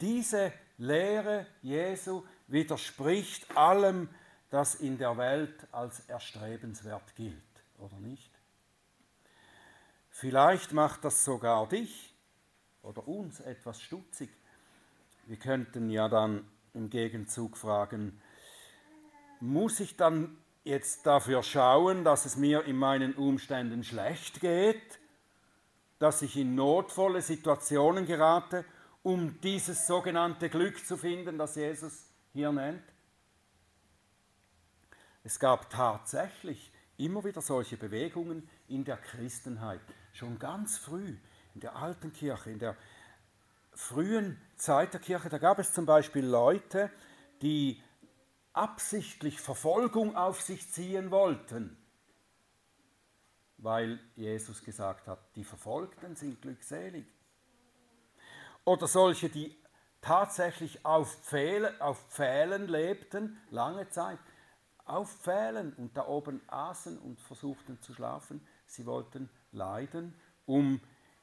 Diese 0.00 0.52
Lehre 0.78 1.46
Jesu 1.62 2.24
widerspricht 2.48 3.56
allem, 3.56 4.08
das 4.50 4.74
in 4.74 4.98
der 4.98 5.16
Welt 5.16 5.66
als 5.70 6.00
erstrebenswert 6.08 7.14
gilt, 7.14 7.36
oder 7.78 7.96
nicht? 8.00 8.29
Vielleicht 10.20 10.74
macht 10.74 11.02
das 11.06 11.24
sogar 11.24 11.66
dich 11.66 12.14
oder 12.82 13.08
uns 13.08 13.40
etwas 13.40 13.80
stutzig. 13.80 14.28
Wir 15.24 15.38
könnten 15.38 15.88
ja 15.88 16.10
dann 16.10 16.46
im 16.74 16.90
Gegenzug 16.90 17.56
fragen, 17.56 18.20
muss 19.40 19.80
ich 19.80 19.96
dann 19.96 20.36
jetzt 20.62 21.06
dafür 21.06 21.42
schauen, 21.42 22.04
dass 22.04 22.26
es 22.26 22.36
mir 22.36 22.64
in 22.66 22.76
meinen 22.76 23.14
Umständen 23.14 23.82
schlecht 23.82 24.42
geht, 24.42 24.98
dass 25.98 26.20
ich 26.20 26.36
in 26.36 26.54
notvolle 26.54 27.22
Situationen 27.22 28.04
gerate 28.04 28.66
um 29.02 29.40
dieses 29.40 29.86
sogenannte 29.86 30.50
Glück 30.50 30.84
zu 30.84 30.98
finden, 30.98 31.38
das 31.38 31.54
Jesus 31.54 32.10
hier 32.34 32.52
nennt? 32.52 32.84
Es 35.24 35.40
gab 35.40 35.70
tatsächlich 35.70 36.70
immer 36.98 37.24
wieder 37.24 37.40
solche 37.40 37.78
Bewegungen 37.78 38.46
in 38.70 38.84
der 38.84 38.96
Christenheit, 38.96 39.80
schon 40.12 40.38
ganz 40.38 40.78
früh 40.78 41.16
in 41.54 41.60
der 41.60 41.76
alten 41.76 42.12
Kirche, 42.12 42.50
in 42.50 42.58
der 42.58 42.76
frühen 43.72 44.40
Zeit 44.56 44.94
der 44.94 45.00
Kirche. 45.00 45.28
Da 45.28 45.38
gab 45.38 45.58
es 45.58 45.72
zum 45.72 45.86
Beispiel 45.86 46.24
Leute, 46.24 46.90
die 47.42 47.82
absichtlich 48.52 49.40
Verfolgung 49.40 50.16
auf 50.16 50.40
sich 50.40 50.70
ziehen 50.70 51.10
wollten, 51.10 51.76
weil 53.58 54.00
Jesus 54.16 54.64
gesagt 54.64 55.06
hat, 55.06 55.18
die 55.36 55.44
Verfolgten 55.44 56.16
sind 56.16 56.40
glückselig 56.40 57.06
oder 58.64 58.86
solche, 58.86 59.28
die 59.28 59.56
tatsächlich 60.00 60.84
auf, 60.84 61.14
Pfähle, 61.22 61.80
auf 61.80 61.98
Pfählen 62.08 62.68
lebten, 62.68 63.38
lange 63.50 63.88
Zeit, 63.88 64.18
auf 64.84 65.10
Pfählen 65.22 65.72
und 65.74 65.96
da 65.96 66.06
oben 66.06 66.40
aßen 66.48 66.98
und 66.98 67.20
versuchten 67.20 67.80
zu 67.80 67.94
schlafen. 67.94 68.46
Sie 68.70 68.86
wollten 68.86 69.28
leiden, 69.50 70.14
um 70.46 70.80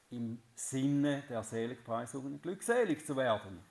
im 0.10 0.42
Sinne 0.54 1.24
der 1.30 1.44
Seligpreisungen 1.44 2.42
glückselig 2.42 3.06
zu 3.06 3.16
werden. 3.16 3.64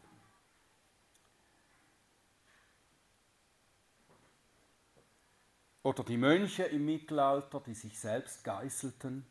Oder 5.82 6.04
die 6.04 6.16
Mönche 6.16 6.62
im 6.64 6.86
Mittelalter, 6.86 7.60
die 7.60 7.74
sich 7.74 8.00
selbst 8.00 8.42
geißelten. 8.44 9.26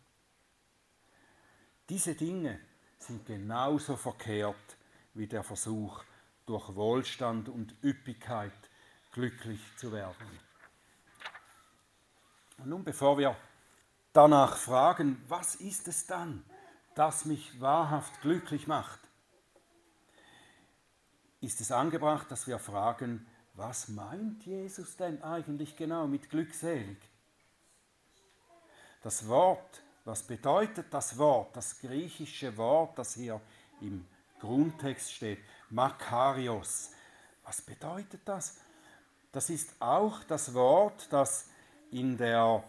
Diese 1.89 2.13
Dinge 2.13 2.59
sind 2.99 3.25
genauso 3.25 3.97
verkehrt 3.97 4.77
wie 5.15 5.25
der 5.25 5.43
Versuch, 5.43 6.03
durch 6.45 6.75
Wohlstand 6.75 7.49
und 7.49 7.73
Üppigkeit 7.83 8.69
glücklich 9.11 9.59
zu 9.77 9.91
werden. 9.91 10.39
Und 12.59 12.69
nun, 12.69 12.83
bevor 12.83 13.17
wir 13.17 13.35
danach 14.15 14.57
fragen, 14.57 15.23
was 15.27 15.55
ist 15.55 15.87
es 15.87 16.07
dann, 16.07 16.43
das 16.95 17.25
mich 17.25 17.59
wahrhaft 17.59 18.21
glücklich 18.21 18.67
macht, 18.67 18.99
ist 21.41 21.61
es 21.61 21.71
angebracht, 21.71 22.31
dass 22.31 22.47
wir 22.47 22.59
fragen, 22.59 23.27
was 23.53 23.87
meint 23.89 24.45
Jesus 24.45 24.97
denn 24.97 25.21
eigentlich 25.21 25.75
genau 25.75 26.07
mit 26.07 26.29
glückselig? 26.29 26.97
Das 29.01 29.27
Wort 29.27 29.83
was 30.05 30.21
bedeutet 30.21 30.85
das 30.91 31.17
Wort, 31.17 31.57
das 31.57 31.79
griechische 31.79 32.55
Wort, 32.57 32.97
das 32.99 33.15
hier 33.15 33.41
im 33.81 34.05
Grundtext 34.39 35.11
steht. 35.11 35.39
Makarios. 35.71 36.91
Was 37.43 37.61
bedeutet 37.63 38.21
das? 38.25 38.57
Das 39.31 39.49
ist 39.49 39.73
auch 39.79 40.23
das 40.25 40.53
Wort, 40.53 41.11
das 41.11 41.49
in 41.89 42.17
der 42.17 42.63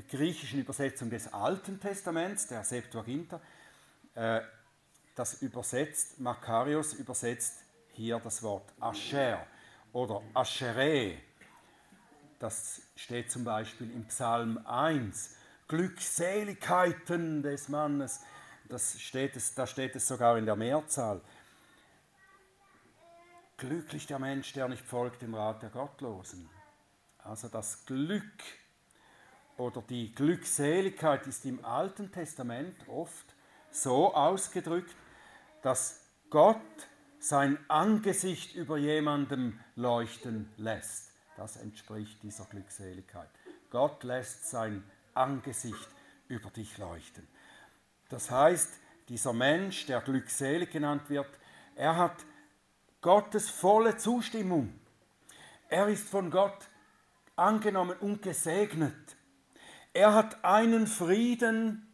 griechischen 0.00 0.60
Übersetzung 0.60 1.10
des 1.10 1.32
Alten 1.32 1.78
Testaments, 1.78 2.46
der 2.46 2.64
Septuaginta, 2.64 3.40
äh, 4.14 4.40
das 5.14 5.42
übersetzt, 5.42 6.20
Makarios 6.20 6.94
übersetzt 6.94 7.64
hier 7.92 8.18
das 8.18 8.42
Wort 8.42 8.72
Asher 8.80 9.46
oder 9.92 10.22
Ashere. 10.34 11.18
Das 12.38 12.82
steht 12.96 13.30
zum 13.30 13.44
Beispiel 13.44 13.90
im 13.90 14.04
Psalm 14.06 14.58
1. 14.66 15.36
Glückseligkeiten 15.68 17.42
des 17.42 17.68
Mannes. 17.68 18.20
Das 18.68 19.00
steht 19.00 19.36
es, 19.36 19.54
da 19.54 19.66
steht 19.66 19.94
es 19.94 20.08
sogar 20.08 20.38
in 20.38 20.46
der 20.46 20.56
Mehrzahl. 20.56 21.20
Glücklich 23.58 24.06
der 24.06 24.18
Mensch, 24.18 24.52
der 24.54 24.68
nicht 24.68 24.84
folgt 24.84 25.22
dem 25.22 25.34
Rat 25.34 25.62
der 25.62 25.70
Gottlosen. 25.70 26.48
Also 27.18 27.48
das 27.48 27.86
Glück 27.86 28.42
oder 29.62 29.80
die 29.82 30.12
Glückseligkeit 30.12 31.26
ist 31.28 31.46
im 31.46 31.64
Alten 31.64 32.10
Testament 32.10 32.76
oft 32.88 33.34
so 33.70 34.12
ausgedrückt, 34.12 34.94
dass 35.62 36.00
Gott 36.30 36.56
sein 37.20 37.58
Angesicht 37.68 38.56
über 38.56 38.76
jemandem 38.76 39.60
leuchten 39.76 40.52
lässt. 40.56 41.12
Das 41.36 41.56
entspricht 41.56 42.22
dieser 42.24 42.44
Glückseligkeit. 42.46 43.28
Gott 43.70 44.02
lässt 44.02 44.50
sein 44.50 44.82
Angesicht 45.14 45.88
über 46.26 46.50
dich 46.50 46.76
leuchten. 46.78 47.26
Das 48.08 48.30
heißt, 48.30 48.74
dieser 49.08 49.32
Mensch, 49.32 49.86
der 49.86 50.00
glückselig 50.00 50.72
genannt 50.72 51.08
wird, 51.08 51.30
er 51.76 51.96
hat 51.96 52.16
Gottes 53.00 53.48
volle 53.48 53.96
Zustimmung. 53.96 54.78
Er 55.68 55.86
ist 55.86 56.08
von 56.08 56.30
Gott 56.30 56.68
angenommen 57.36 57.96
und 58.00 58.22
gesegnet. 58.22 59.16
Er 59.92 60.14
hat 60.14 60.44
einen 60.44 60.86
Frieden, 60.86 61.86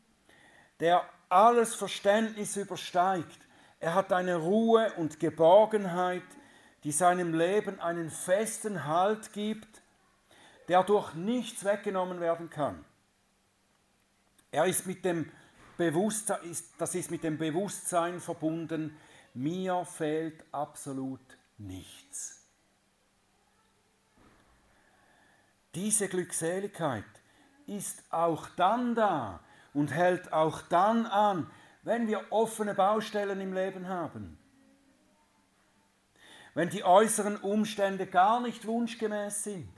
der 0.81 1.05
alles 1.29 1.75
Verständnis 1.75 2.57
übersteigt. 2.57 3.39
Er 3.81 3.95
hat 3.95 4.13
eine 4.13 4.37
Ruhe 4.37 4.93
und 4.95 5.21
Geborgenheit, 5.21 6.23
die 6.85 6.93
seinem 6.93 7.35
Leben 7.35 7.81
einen 7.81 8.11
festen 8.11 8.87
Halt 8.87 9.33
gibt, 9.33 9.83
der 10.69 10.85
durch 10.85 11.15
nichts 11.15 11.65
weggenommen 11.65 12.21
werden 12.21 12.51
kann. 12.51 12.85
Er 14.51 14.67
ist 14.67 14.87
mit 14.87 15.05
dem 15.05 15.31
Bewusstsein, 15.77 16.57
das 16.79 16.95
ist 16.95 17.11
mit 17.11 17.25
dem 17.25 17.39
Bewusstsein 17.39 18.21
verbunden, 18.21 18.97
mir 19.35 19.85
fehlt 19.85 20.45
absolut 20.53 21.21
nichts. 21.59 22.43
Diese 25.75 26.09
Glückseligkeit 26.09 27.05
ist 27.69 28.03
auch 28.11 28.49
dann 28.57 28.95
da 28.95 29.41
und 29.75 29.93
hält 29.93 30.33
auch 30.33 30.63
dann 30.63 31.07
an, 31.07 31.51
wenn 31.83 32.09
wir 32.09 32.33
offene 32.33 32.75
Baustellen 32.75 33.41
im 33.41 33.53
Leben 33.53 33.89
haben. 33.89 34.39
Wenn 36.55 36.71
die 36.71 36.85
äußeren 36.85 37.37
Umstände 37.37 38.07
gar 38.07 38.41
nicht 38.41 38.67
wunschgemäß 38.67 39.45
sind. 39.45 39.73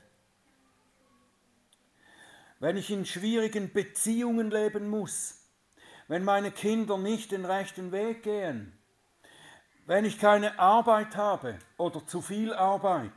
Wenn 2.58 2.76
ich 2.76 2.90
in 2.90 3.04
schwierigen 3.04 3.72
Beziehungen 3.72 4.50
leben 4.50 4.88
muss. 4.88 5.36
Wenn 6.08 6.24
meine 6.24 6.50
Kinder 6.50 6.98
nicht 6.98 7.32
den 7.32 7.44
rechten 7.44 7.92
Weg 7.92 8.22
gehen. 8.22 8.78
Wenn 9.86 10.04
ich 10.04 10.18
keine 10.18 10.58
Arbeit 10.58 11.16
habe 11.16 11.58
oder 11.76 12.06
zu 12.06 12.22
viel 12.22 12.54
Arbeit. 12.54 13.12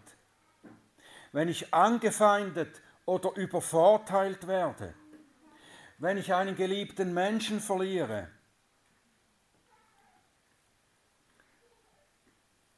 Wenn 1.31 1.47
ich 1.47 1.73
angefeindet 1.73 2.81
oder 3.05 3.35
übervorteilt 3.35 4.47
werde, 4.47 4.93
wenn 5.97 6.17
ich 6.17 6.33
einen 6.33 6.55
geliebten 6.55 7.13
Menschen 7.13 7.59
verliere, 7.59 8.29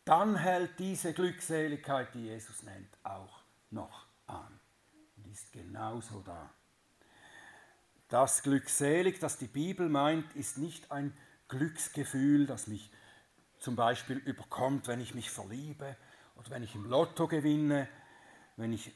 dann 0.04 0.36
hält 0.36 0.78
diese 0.78 1.14
Glückseligkeit, 1.14 2.14
die 2.14 2.26
Jesus 2.26 2.64
nennt, 2.64 2.90
auch 3.04 3.42
noch 3.72 4.06
an 4.28 4.60
und 5.18 5.28
ist 5.32 5.52
genauso 5.52 6.22
da. 6.22 6.50
Das 8.08 8.44
Glückselig, 8.44 9.20
das 9.20 9.38
die 9.38 9.48
Bibel 9.48 9.90
meint, 9.90 10.36
ist 10.36 10.60
nicht 10.60 10.92
ein 10.92 11.18
Glücksgefühl, 11.48 12.46
das 12.46 12.68
mich 12.68 12.92
zum 13.60 13.76
Beispiel 13.76 14.18
überkommt, 14.18 14.88
wenn 14.88 15.02
ich 15.02 15.16
mich 15.16 15.32
verliebe 15.32 15.98
oder 16.36 16.52
wenn 16.52 16.62
ich 16.62 16.76
im 16.76 16.86
Lotto 16.86 17.28
gewinne, 17.28 17.88
wenn 18.58 18.74
ich 18.74 18.94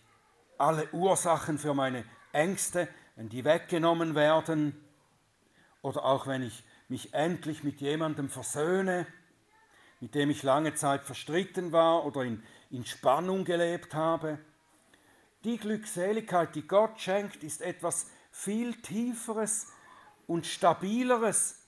alle 0.60 0.88
Ursachen 0.92 1.58
für 1.58 1.74
meine 1.74 2.04
Ängste, 2.32 2.88
wenn 3.16 3.30
die 3.30 3.46
weggenommen 3.46 4.14
werden 4.14 4.80
oder 5.82 6.06
auch 6.06 6.28
wenn 6.28 6.44
ich 6.44 6.64
mich 6.90 7.14
endlich 7.14 7.64
mit 7.64 7.82
jemandem 7.82 8.30
versöhne, 8.30 9.08
mit 10.00 10.16
dem 10.16 10.30
ich 10.30 10.44
lange 10.44 10.76
Zeit 10.76 11.04
verstritten 11.04 11.72
war 11.72 12.06
oder 12.06 12.24
in, 12.24 12.44
in 12.70 12.86
Spannung 12.86 13.46
gelebt 13.46 13.94
habe. 13.94 14.40
Die 15.44 15.58
Glückseligkeit, 15.58 16.56
die 16.56 16.68
Gott 16.68 17.00
schenkt, 17.00 17.44
ist 17.44 17.62
etwas 17.62 18.08
viel 18.32 18.74
Tieferes 18.82 19.68
und 20.28 20.46
Stabileres, 20.46 21.68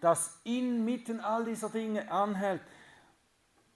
das 0.00 0.40
inmitten 0.44 1.20
all 1.20 1.44
dieser 1.44 1.68
Dinge 1.68 2.10
anhält 2.10 2.62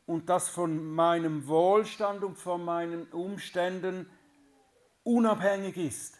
und 0.07 0.29
das 0.29 0.49
von 0.49 0.95
meinem 0.95 1.47
Wohlstand 1.47 2.25
und 2.25 2.37
von 2.37 2.65
meinen 2.65 3.07
Umständen 3.12 4.09
unabhängig 5.07 5.77
ist. 5.77 6.19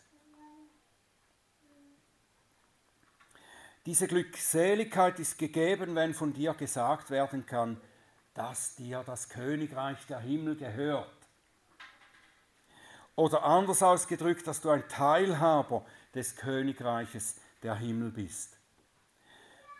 Diese 3.85 4.07
Glückseligkeit 4.07 5.20
ist 5.20 5.38
gegeben, 5.38 5.94
wenn 5.94 6.14
von 6.14 6.33
dir 6.33 6.55
gesagt 6.55 7.11
werden 7.11 7.46
kann, 7.46 7.81
dass 8.35 8.77
dir 8.77 9.03
das 9.05 9.29
Königreich 9.29 10.07
der 10.07 10.20
Himmel 10.20 10.57
gehört. 10.57 11.11
Oder 13.14 13.44
anders 13.44 13.83
ausgedrückt, 13.83 14.46
dass 14.46 14.61
du 14.61 14.70
ein 14.70 14.87
Teilhaber 14.88 15.85
des 16.14 16.37
Königreiches 16.37 17.37
der 17.62 17.77
Himmel 17.77 18.11
bist. 18.11 18.57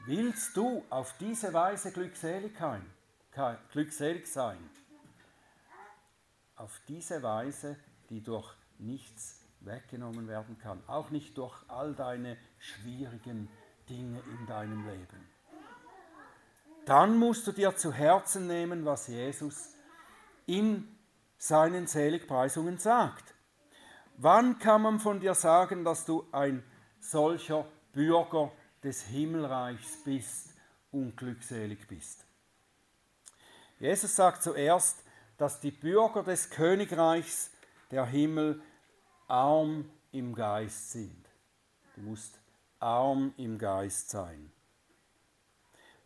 Willst 0.07 0.57
du 0.57 0.85
auf 0.89 1.15
diese 1.19 1.53
Weise 1.53 1.93
glückselig 1.93 2.57
sein? 2.57 2.85
Auf 6.57 6.81
diese 6.89 7.23
Weise, 7.23 7.77
die 8.09 8.23
durch 8.23 8.55
nichts 8.79 9.41
weggenommen 9.61 10.29
werden 10.29 10.59
kann, 10.59 10.83
auch 10.87 11.11
nicht 11.11 11.37
durch 11.39 11.55
all 11.69 11.95
deine 11.95 12.37
schwierigen 12.59 13.49
Dinge 13.89 14.21
in 14.39 14.47
deinem 14.47 14.87
Leben. 14.87 15.29
Dann 16.85 17.19
musst 17.19 17.47
du 17.47 17.53
dir 17.53 17.75
zu 17.77 17.93
Herzen 17.93 18.47
nehmen, 18.47 18.85
was 18.85 19.09
Jesus 19.09 19.75
in 20.47 20.87
seinen 21.37 21.87
Seligpreisungen 21.87 22.79
sagt. 22.79 23.35
Wann 24.19 24.59
kann 24.59 24.83
man 24.83 25.01
von 25.01 25.21
dir 25.21 25.35
sagen, 25.35 25.85
dass 25.85 26.05
du 26.05 26.27
ein 26.33 26.63
solcher 27.01 27.67
Bürger 27.93 28.53
des 28.83 29.03
Himmelreichs 29.03 30.05
bist 30.05 30.55
und 30.91 31.17
glückselig 31.17 31.87
bist? 31.89 32.25
Jesus 33.79 34.17
sagt 34.17 34.43
zuerst, 34.43 35.03
dass 35.37 35.61
die 35.61 35.71
Bürger 35.71 36.23
des 36.23 36.49
Königreichs 36.49 37.51
der 37.91 38.07
Himmel 38.07 38.63
arm 39.29 39.91
im 40.13 40.35
Geist 40.35 40.93
sind. 40.93 41.29
Du 41.95 42.03
musst 42.03 42.39
arm 42.79 43.33
im 43.37 43.59
Geist 43.59 44.11
sein. 44.11 44.53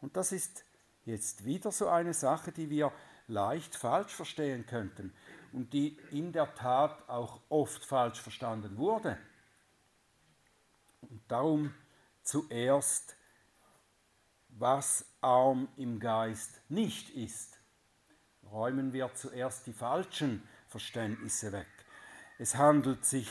Und 0.00 0.16
das 0.16 0.32
ist 0.32 0.64
jetzt 1.04 1.44
wieder 1.44 1.72
so 1.72 1.88
eine 1.88 2.14
Sache, 2.14 2.52
die 2.52 2.70
wir 2.70 2.92
leicht 3.26 3.76
falsch 3.76 4.14
verstehen 4.14 4.66
könnten 4.66 5.12
und 5.52 5.72
die 5.72 5.96
in 6.10 6.32
der 6.32 6.54
Tat 6.54 7.08
auch 7.08 7.40
oft 7.48 7.84
falsch 7.84 8.20
verstanden 8.20 8.76
wurde. 8.76 9.18
Und 11.02 11.22
darum 11.28 11.74
zuerst, 12.22 13.16
was 14.48 15.04
arm 15.20 15.68
im 15.76 16.00
Geist 16.00 16.60
nicht 16.68 17.10
ist 17.10 17.60
räumen 18.50 18.92
wir 18.92 19.14
zuerst 19.14 19.66
die 19.66 19.72
falschen 19.72 20.42
Verständnisse 20.70 21.52
weg. 21.52 21.66
Es 22.38 22.56
handelt 22.56 23.04
sich 23.04 23.28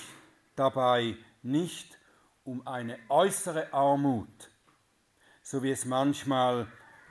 dabei 0.56 1.18
nicht 1.42 1.98
um 2.44 2.68
eine 2.68 3.00
äußere 3.10 3.74
Armut, 3.74 4.52
so 5.42 5.64
wie 5.64 5.72
es 5.72 5.86
manchmal 5.86 6.68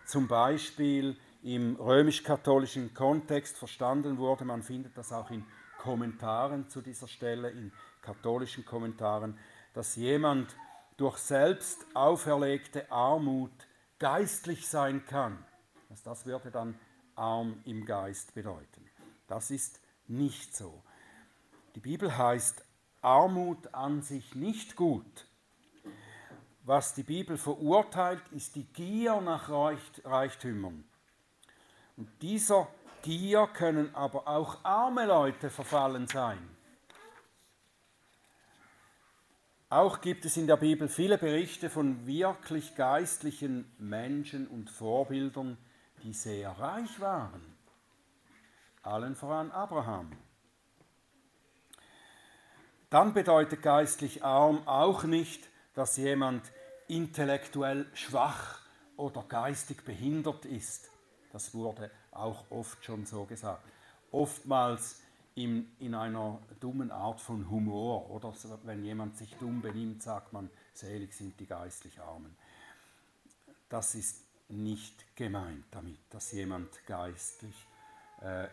zum 0.07 0.29
Beispiel 0.29 1.17
im 1.43 1.77
römisch-katholischen 1.77 2.95
Kontext 2.95 3.59
verstanden 3.59 4.19
wurde. 4.19 4.45
Man 4.45 4.63
findet 4.63 4.97
das 4.97 5.13
auch 5.13 5.31
in 5.31 5.45
Kommentaren 5.79 6.69
zu 6.69 6.81
dieser 6.81 7.09
Stelle, 7.09 7.51
in 7.51 7.73
katholischen 8.03 8.65
Kommentaren, 8.65 9.39
dass 9.75 9.97
jemand 9.97 10.57
durch 10.97 11.19
selbst 11.19 11.85
auferlegte 11.95 12.91
Armut 12.91 13.53
geistlich 13.99 14.69
sein 14.69 15.05
kann 15.05 15.45
das 16.05 16.27
würde 16.27 16.51
dann 16.51 16.79
arm 17.15 17.61
im 17.65 17.85
Geist 17.85 18.35
bedeuten. 18.35 18.89
Das 19.27 19.51
ist 19.51 19.81
nicht 20.09 20.57
so. 20.57 20.83
Die 21.75 21.81
Bibel 21.81 22.17
heißt 22.17 22.65
Armut 23.03 23.75
an 23.75 24.03
sich 24.03 24.35
nicht 24.35 24.77
gut. 24.77 25.27
Was 26.65 26.95
die 26.95 27.03
Bibel 27.03 27.39
verurteilt, 27.39 28.23
ist 28.33 28.57
die 28.57 28.65
Gier 28.65 29.21
nach 29.21 29.49
Reichtümern. 29.49 30.85
Und 31.97 32.11
dieser 32.21 32.69
Gier 33.03 33.47
können 33.47 33.95
aber 33.95 34.29
auch 34.29 34.65
arme 34.65 35.07
Leute 35.07 35.51
verfallen 35.51 36.07
sein. 36.07 36.39
Auch 39.71 40.01
gibt 40.01 40.25
es 40.25 40.37
in 40.37 40.47
der 40.47 40.57
Bibel 40.57 40.89
viele 40.89 41.19
Berichte 41.19 41.69
von 41.69 42.07
wirklich 42.07 42.75
geistlichen 42.75 43.71
Menschen 43.79 44.47
und 44.47 44.71
Vorbildern, 44.71 45.59
die 46.03 46.13
sehr 46.15 46.51
reich 46.53 47.01
waren. 47.01 47.58
Allen 48.89 49.15
voran 49.15 49.51
Abraham. 49.53 50.11
Dann 52.91 53.13
bedeutet 53.13 53.63
geistlich 53.63 54.25
arm 54.25 54.67
auch 54.67 55.05
nicht, 55.05 55.49
dass 55.75 55.99
jemand 55.99 56.43
intellektuell 56.89 57.87
schwach 57.93 58.61
oder 58.97 59.23
geistig 59.29 59.85
behindert 59.85 60.47
ist. 60.47 60.91
Das 61.33 61.53
wurde 61.53 61.91
auch 62.13 62.51
oft 62.51 62.83
schon 62.83 63.05
so 63.05 63.27
gesagt. 63.27 63.63
Oftmals 64.11 65.03
in, 65.35 65.71
in 65.79 65.95
einer 65.95 66.41
dummen 66.59 66.91
Art 66.91 67.21
von 67.21 67.51
Humor 67.51 68.11
oder 68.11 68.33
wenn 68.65 68.83
jemand 68.83 69.19
sich 69.19 69.35
dumm 69.37 69.61
benimmt, 69.61 70.03
sagt 70.03 70.33
man, 70.33 70.51
selig 70.73 71.13
sind 71.13 71.39
die 71.39 71.47
geistlich 71.47 72.01
Armen. 72.01 72.35
Das 73.69 73.95
ist 73.95 74.25
nicht 74.49 75.15
gemeint 75.15 75.67
damit, 75.71 76.01
dass 76.09 76.33
jemand 76.33 76.87
geistlich, 76.87 77.68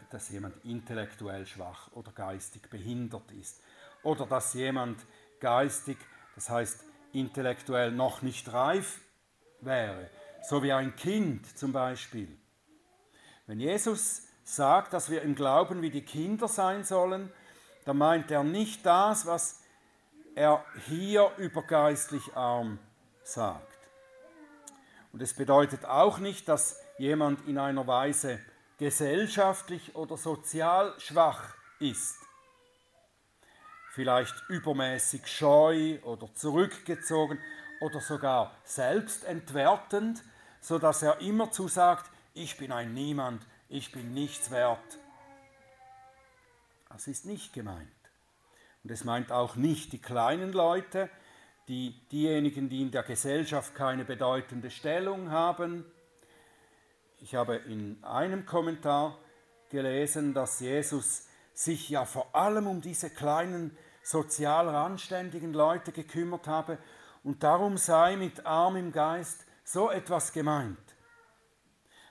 dass 0.09 0.29
jemand 0.29 0.63
intellektuell 0.63 1.45
schwach 1.45 1.91
oder 1.93 2.11
geistig 2.11 2.69
behindert 2.69 3.31
ist 3.31 3.61
oder 4.03 4.25
dass 4.25 4.53
jemand 4.53 4.99
geistig, 5.39 5.97
das 6.35 6.49
heißt 6.49 6.83
intellektuell 7.13 7.91
noch 7.91 8.21
nicht 8.21 8.51
reif 8.53 9.01
wäre, 9.61 10.09
so 10.43 10.61
wie 10.61 10.71
ein 10.71 10.95
Kind 10.95 11.57
zum 11.57 11.71
Beispiel. 11.71 12.37
Wenn 13.47 13.59
Jesus 13.59 14.27
sagt, 14.43 14.93
dass 14.93 15.09
wir 15.09 15.23
im 15.23 15.33
Glauben 15.33 15.81
wie 15.81 15.89
die 15.89 16.05
Kinder 16.05 16.47
sein 16.47 16.83
sollen, 16.83 17.31
dann 17.85 17.97
meint 17.97 18.29
er 18.31 18.43
nicht 18.43 18.85
das, 18.85 19.25
was 19.25 19.61
er 20.35 20.63
hier 20.87 21.31
über 21.37 21.63
geistlich 21.63 22.35
arm 22.35 22.79
sagt. 23.23 23.75
Und 25.13 25.21
es 25.21 25.33
bedeutet 25.33 25.85
auch 25.85 26.19
nicht, 26.19 26.49
dass 26.49 26.81
jemand 26.97 27.47
in 27.47 27.57
einer 27.57 27.87
Weise 27.87 28.39
gesellschaftlich 28.77 29.95
oder 29.95 30.17
sozial 30.17 30.93
schwach 30.99 31.55
ist. 31.79 32.17
Vielleicht 33.91 34.35
übermäßig 34.49 35.27
scheu 35.27 35.99
oder 36.03 36.33
zurückgezogen 36.35 37.39
oder 37.79 38.01
sogar 38.01 38.55
selbstentwertend, 38.63 40.23
so 40.59 40.79
dass 40.79 41.01
er 41.01 41.21
immerzu 41.21 41.67
sagt, 41.67 42.11
ich 42.33 42.57
bin 42.57 42.71
ein 42.71 42.93
Niemand, 42.93 43.45
ich 43.69 43.91
bin 43.91 44.13
nichts 44.13 44.51
wert. 44.51 44.99
Das 46.89 47.07
ist 47.07 47.25
nicht 47.25 47.53
gemeint. 47.53 47.89
Und 48.83 48.91
es 48.91 49.03
meint 49.03 49.31
auch 49.31 49.55
nicht 49.55 49.93
die 49.93 50.01
kleinen 50.01 50.51
Leute, 50.51 51.09
die, 51.67 51.99
diejenigen, 52.11 52.69
die 52.69 52.81
in 52.81 52.91
der 52.91 53.03
Gesellschaft 53.03 53.73
keine 53.75 54.05
bedeutende 54.05 54.69
Stellung 54.69 55.31
haben. 55.31 55.85
Ich 57.25 57.33
habe 57.33 57.55
in 57.55 58.03
einem 58.03 58.45
Kommentar 58.45 59.17
gelesen, 59.71 60.35
dass 60.35 60.59
Jesus 60.59 61.25
sich 61.55 61.89
ja 61.89 62.05
vor 62.05 62.35
allem 62.35 62.67
um 62.67 62.81
diese 62.81 63.09
kleinen 63.09 63.75
sozial 64.03 64.69
randständigen 64.69 65.51
Leute 65.51 65.91
gekümmert 65.91 66.47
habe 66.47 66.77
und 67.23 67.41
darum 67.41 67.77
sei 67.77 68.15
mit 68.15 68.45
arm 68.45 68.75
im 68.75 68.91
Geist 68.91 69.43
so 69.63 69.89
etwas 69.89 70.33
gemeint. 70.33 70.77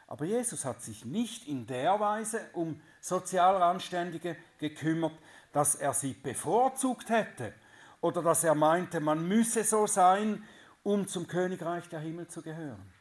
Aber 0.08 0.24
Jesus 0.24 0.64
hat 0.64 0.82
sich 0.82 1.04
nicht 1.04 1.46
in 1.46 1.68
der 1.68 2.00
Weise 2.00 2.40
um 2.52 2.80
sozial 3.00 3.54
Randständige 3.58 4.36
gekümmert, 4.58 5.16
dass 5.52 5.76
er 5.76 5.94
sie 5.94 6.14
bevorzugt 6.14 7.08
hätte 7.08 7.54
oder 8.00 8.20
dass 8.20 8.42
er 8.42 8.56
meinte, 8.56 8.98
man 8.98 9.28
müsse 9.28 9.62
so 9.62 9.86
sein, 9.86 10.42
um 10.82 11.06
zum 11.06 11.28
Königreich 11.28 11.88
der 11.88 12.00
Himmel 12.00 12.26
zu 12.26 12.42
gehören. 12.42 12.92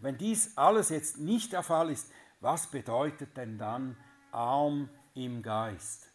Wenn 0.00 0.16
dies 0.16 0.56
alles 0.56 0.88
jetzt 0.88 1.18
nicht 1.18 1.52
der 1.52 1.62
Fall 1.62 1.90
ist, 1.90 2.10
was 2.40 2.68
bedeutet 2.68 3.36
denn 3.36 3.58
dann 3.58 3.96
arm 4.32 4.88
im 5.14 5.42
Geist? 5.42 6.10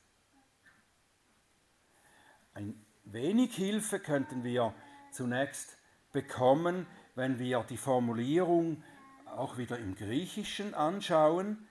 Ein 2.53 2.85
wenig 3.03 3.55
Hilfe 3.55 3.99
könnten 3.99 4.43
wir 4.43 4.73
zunächst 5.11 5.77
bekommen, 6.11 6.87
wenn 7.13 7.37
wir 7.37 7.63
die 7.63 7.77
Formulierung 7.77 8.83
auch 9.27 9.57
wieder 9.57 9.77
im 9.77 9.95
Griechischen 9.95 10.73
anschauen, 10.73 11.67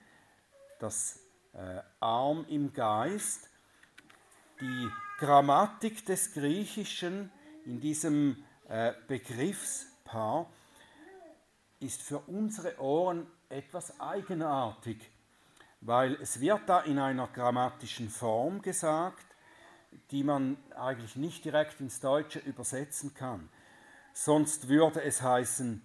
das 0.79 1.19
äh, 1.53 1.81
arm 1.99 2.45
im 2.47 2.73
Geist, 2.73 3.49
die 4.61 4.89
Grammatik 5.17 6.05
des 6.05 6.33
Griechischen 6.33 7.31
in 7.65 7.81
diesem 7.81 8.43
äh, 8.69 8.93
Begriffspaar 9.07 10.49
ist 11.85 12.01
für 12.01 12.19
unsere 12.19 12.79
Ohren 12.79 13.27
etwas 13.49 13.99
eigenartig, 13.99 15.09
weil 15.81 16.15
es 16.15 16.39
wird 16.39 16.67
da 16.67 16.81
in 16.81 16.99
einer 16.99 17.27
grammatischen 17.27 18.09
Form 18.09 18.61
gesagt, 18.61 19.25
die 20.11 20.23
man 20.23 20.57
eigentlich 20.75 21.15
nicht 21.15 21.45
direkt 21.45 21.79
ins 21.79 21.99
Deutsche 21.99 22.39
übersetzen 22.39 23.13
kann 23.13 23.49
sonst 24.15 24.69
würde 24.69 25.03
es 25.03 25.21
heißen, 25.21 25.81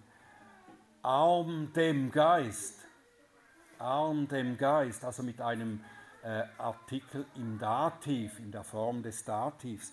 arm 1.03 1.71
dem 1.73 2.11
Geist, 2.11 2.79
arm 3.77 4.27
dem 4.27 4.57
Geist, 4.57 5.03
also 5.03 5.21
mit 5.21 5.41
einem 5.41 5.83
äh, 6.23 6.43
Artikel 6.57 7.25
im 7.35 7.59
Dativ, 7.59 8.39
in 8.39 8.51
der 8.51 8.63
Form 8.63 9.03
des 9.03 9.25
Dativs. 9.25 9.91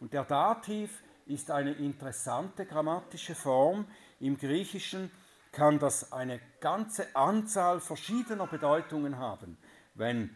Und 0.00 0.12
der 0.12 0.24
Dativ 0.24 1.02
ist 1.26 1.50
eine 1.50 1.72
interessante 1.72 2.64
grammatische 2.64 3.34
Form. 3.34 3.86
Im 4.20 4.38
Griechischen 4.38 5.10
kann 5.56 5.78
das 5.78 6.12
eine 6.12 6.38
ganze 6.60 7.16
Anzahl 7.16 7.80
verschiedener 7.80 8.46
Bedeutungen 8.46 9.16
haben, 9.16 9.56
wenn 9.94 10.28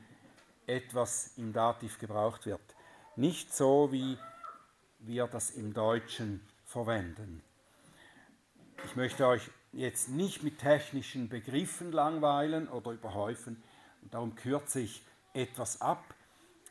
etwas 0.67 1.37
im 1.37 1.53
Dativ 1.53 1.99
gebraucht 1.99 2.47
wird. 2.47 2.63
Nicht 3.17 3.55
so, 3.55 3.93
wie 3.93 4.17
wir 5.01 5.27
das 5.27 5.51
im 5.51 5.75
Deutschen 5.75 6.41
verwenden. 6.65 7.43
Ich 8.87 8.97
möchte 8.97 9.27
euch 9.27 9.51
jetzt 9.73 10.09
nicht 10.09 10.43
mit 10.43 10.59
technischen 10.59 11.29
Begriffen 11.29 11.93
langweilen 11.93 12.67
oder 12.67 12.93
überhäufen 12.93 13.63
und 14.01 14.15
darum 14.15 14.35
kürze 14.37 14.81
ich 14.81 15.05
etwas 15.35 15.83
ab. 15.83 16.03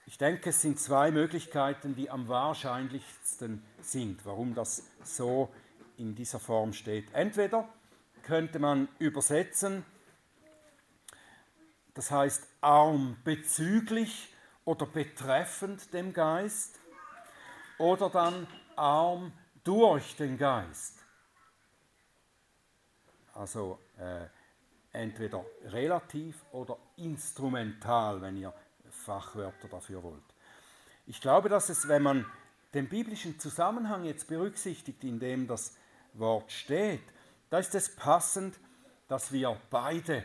Ich 0.07 0.17
denke, 0.17 0.49
es 0.49 0.59
sind 0.63 0.79
zwei 0.79 1.11
Möglichkeiten, 1.11 1.95
die 1.95 2.09
am 2.09 2.27
wahrscheinlichsten 2.27 3.63
sind, 3.79 4.25
warum 4.25 4.55
das 4.55 4.87
so 5.03 5.53
in 5.97 6.15
dieser 6.15 6.39
Form 6.39 6.73
steht. 6.73 7.13
Entweder 7.13 7.69
könnte 8.29 8.59
man 8.59 8.87
übersetzen, 8.99 9.83
das 11.95 12.11
heißt 12.11 12.47
arm 12.61 13.17
bezüglich 13.23 14.31
oder 14.65 14.85
betreffend 14.85 15.91
dem 15.95 16.13
Geist, 16.13 16.79
oder 17.79 18.11
dann 18.11 18.45
arm 18.75 19.33
durch 19.63 20.15
den 20.15 20.37
Geist. 20.37 20.99
Also 23.33 23.79
äh, 23.97 24.27
entweder 24.91 25.43
relativ 25.63 26.45
oder 26.51 26.77
instrumental, 26.97 28.21
wenn 28.21 28.37
ihr 28.37 28.53
Fachwörter 28.91 29.67
dafür 29.67 30.03
wollt. 30.03 30.21
Ich 31.07 31.19
glaube, 31.19 31.49
dass 31.49 31.69
es, 31.69 31.87
wenn 31.87 32.03
man 32.03 32.27
den 32.75 32.89
biblischen 32.89 33.39
Zusammenhang 33.39 34.03
jetzt 34.03 34.27
berücksichtigt, 34.27 35.03
in 35.03 35.19
dem 35.19 35.47
das 35.47 35.75
Wort 36.13 36.51
steht, 36.51 37.01
da 37.49 37.59
ist 37.59 37.75
es 37.75 37.95
passend, 37.95 38.59
dass 39.07 39.31
wir 39.31 39.59
beide 39.69 40.23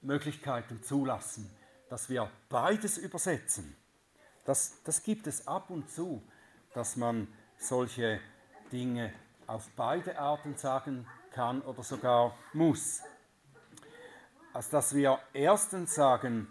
Möglichkeiten 0.00 0.82
zulassen, 0.82 1.50
dass 1.88 2.08
wir 2.08 2.30
beides 2.48 2.98
übersetzen. 2.98 3.76
Das, 4.44 4.82
das 4.84 5.02
gibt 5.02 5.26
es 5.26 5.46
ab 5.46 5.70
und 5.70 5.90
zu, 5.90 6.22
dass 6.72 6.96
man 6.96 7.28
solche 7.58 8.20
Dinge 8.72 9.12
auf 9.46 9.68
beide 9.76 10.18
Arten 10.18 10.56
sagen 10.56 11.06
kann 11.32 11.60
oder 11.62 11.82
sogar 11.82 12.36
muss. 12.52 13.02
Als 14.52 14.70
dass 14.70 14.94
wir 14.94 15.18
erstens 15.32 15.94
sagen, 15.94 16.48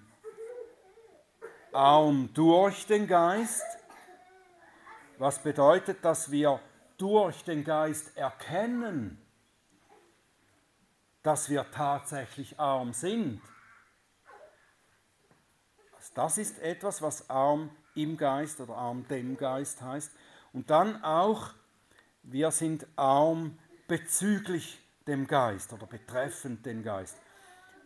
arm 1.71 2.29
durch 2.33 2.85
den 2.85 3.07
Geist, 3.07 3.65
was 5.17 5.41
bedeutet, 5.41 6.03
dass 6.03 6.31
wir 6.31 6.59
durch 6.97 7.43
den 7.43 7.63
Geist 7.63 8.15
erkennen, 8.17 9.21
dass 11.23 11.49
wir 11.49 11.69
tatsächlich 11.71 12.59
arm 12.59 12.93
sind. 12.93 13.41
Also 15.95 16.11
das 16.15 16.37
ist 16.37 16.59
etwas, 16.59 17.01
was 17.01 17.29
arm 17.29 17.69
im 17.95 18.17
Geist 18.17 18.61
oder 18.61 18.75
arm 18.75 19.07
dem 19.07 19.35
Geist 19.37 19.81
heißt. 19.81 20.11
Und 20.53 20.69
dann 20.69 21.03
auch, 21.03 21.53
wir 22.23 22.51
sind 22.51 22.87
arm 22.95 23.59
bezüglich 23.87 24.79
dem 25.07 25.27
Geist 25.27 25.73
oder 25.73 25.87
betreffend 25.87 26.65
den 26.65 26.83
Geist. 26.83 27.17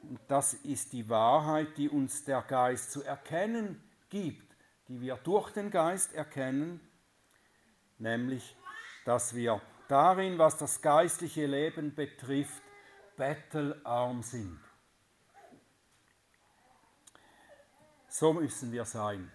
Und 0.03 0.19
das 0.27 0.53
ist 0.53 0.93
die 0.93 1.09
Wahrheit, 1.09 1.77
die 1.77 1.89
uns 1.89 2.25
der 2.25 2.41
Geist 2.41 2.91
zu 2.91 3.03
erkennen 3.03 3.81
gibt, 4.09 4.55
die 4.87 4.99
wir 5.01 5.15
durch 5.15 5.51
den 5.51 5.71
Geist 5.71 6.13
erkennen, 6.13 6.81
nämlich, 7.97 8.55
dass 9.05 9.33
wir 9.33 9.61
darin, 9.87 10.37
was 10.37 10.57
das 10.57 10.81
geistliche 10.81 11.45
Leben 11.45 11.95
betrifft, 11.95 12.62
bettelarm 13.23 14.21
sind. 14.21 14.59
So 18.09 18.33
müssen 18.33 18.73
wir 18.73 18.83
sein. 18.83 19.31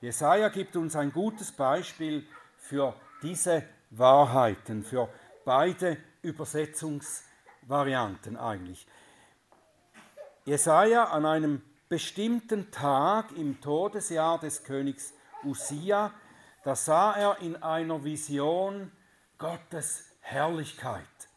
Jesaja 0.00 0.48
gibt 0.48 0.74
uns 0.74 0.96
ein 0.96 1.12
gutes 1.12 1.52
Beispiel 1.52 2.26
für 2.56 2.96
diese 3.22 3.62
Wahrheiten, 3.90 4.82
für 4.82 5.08
beide 5.44 5.96
Übersetzungsvarianten 6.22 8.36
eigentlich. 8.36 8.84
Jesaja 10.44 11.04
an 11.04 11.24
einem 11.24 11.62
bestimmten 11.88 12.72
Tag 12.72 13.30
im 13.36 13.60
Todesjahr 13.60 14.40
des 14.40 14.64
Königs 14.64 15.12
Usia, 15.44 16.12
da 16.64 16.74
sah 16.74 17.12
er 17.12 17.38
in 17.38 17.62
einer 17.62 18.02
Vision 18.02 18.90
Gottes 19.38 20.02
Herrlichkeit, 20.18 21.29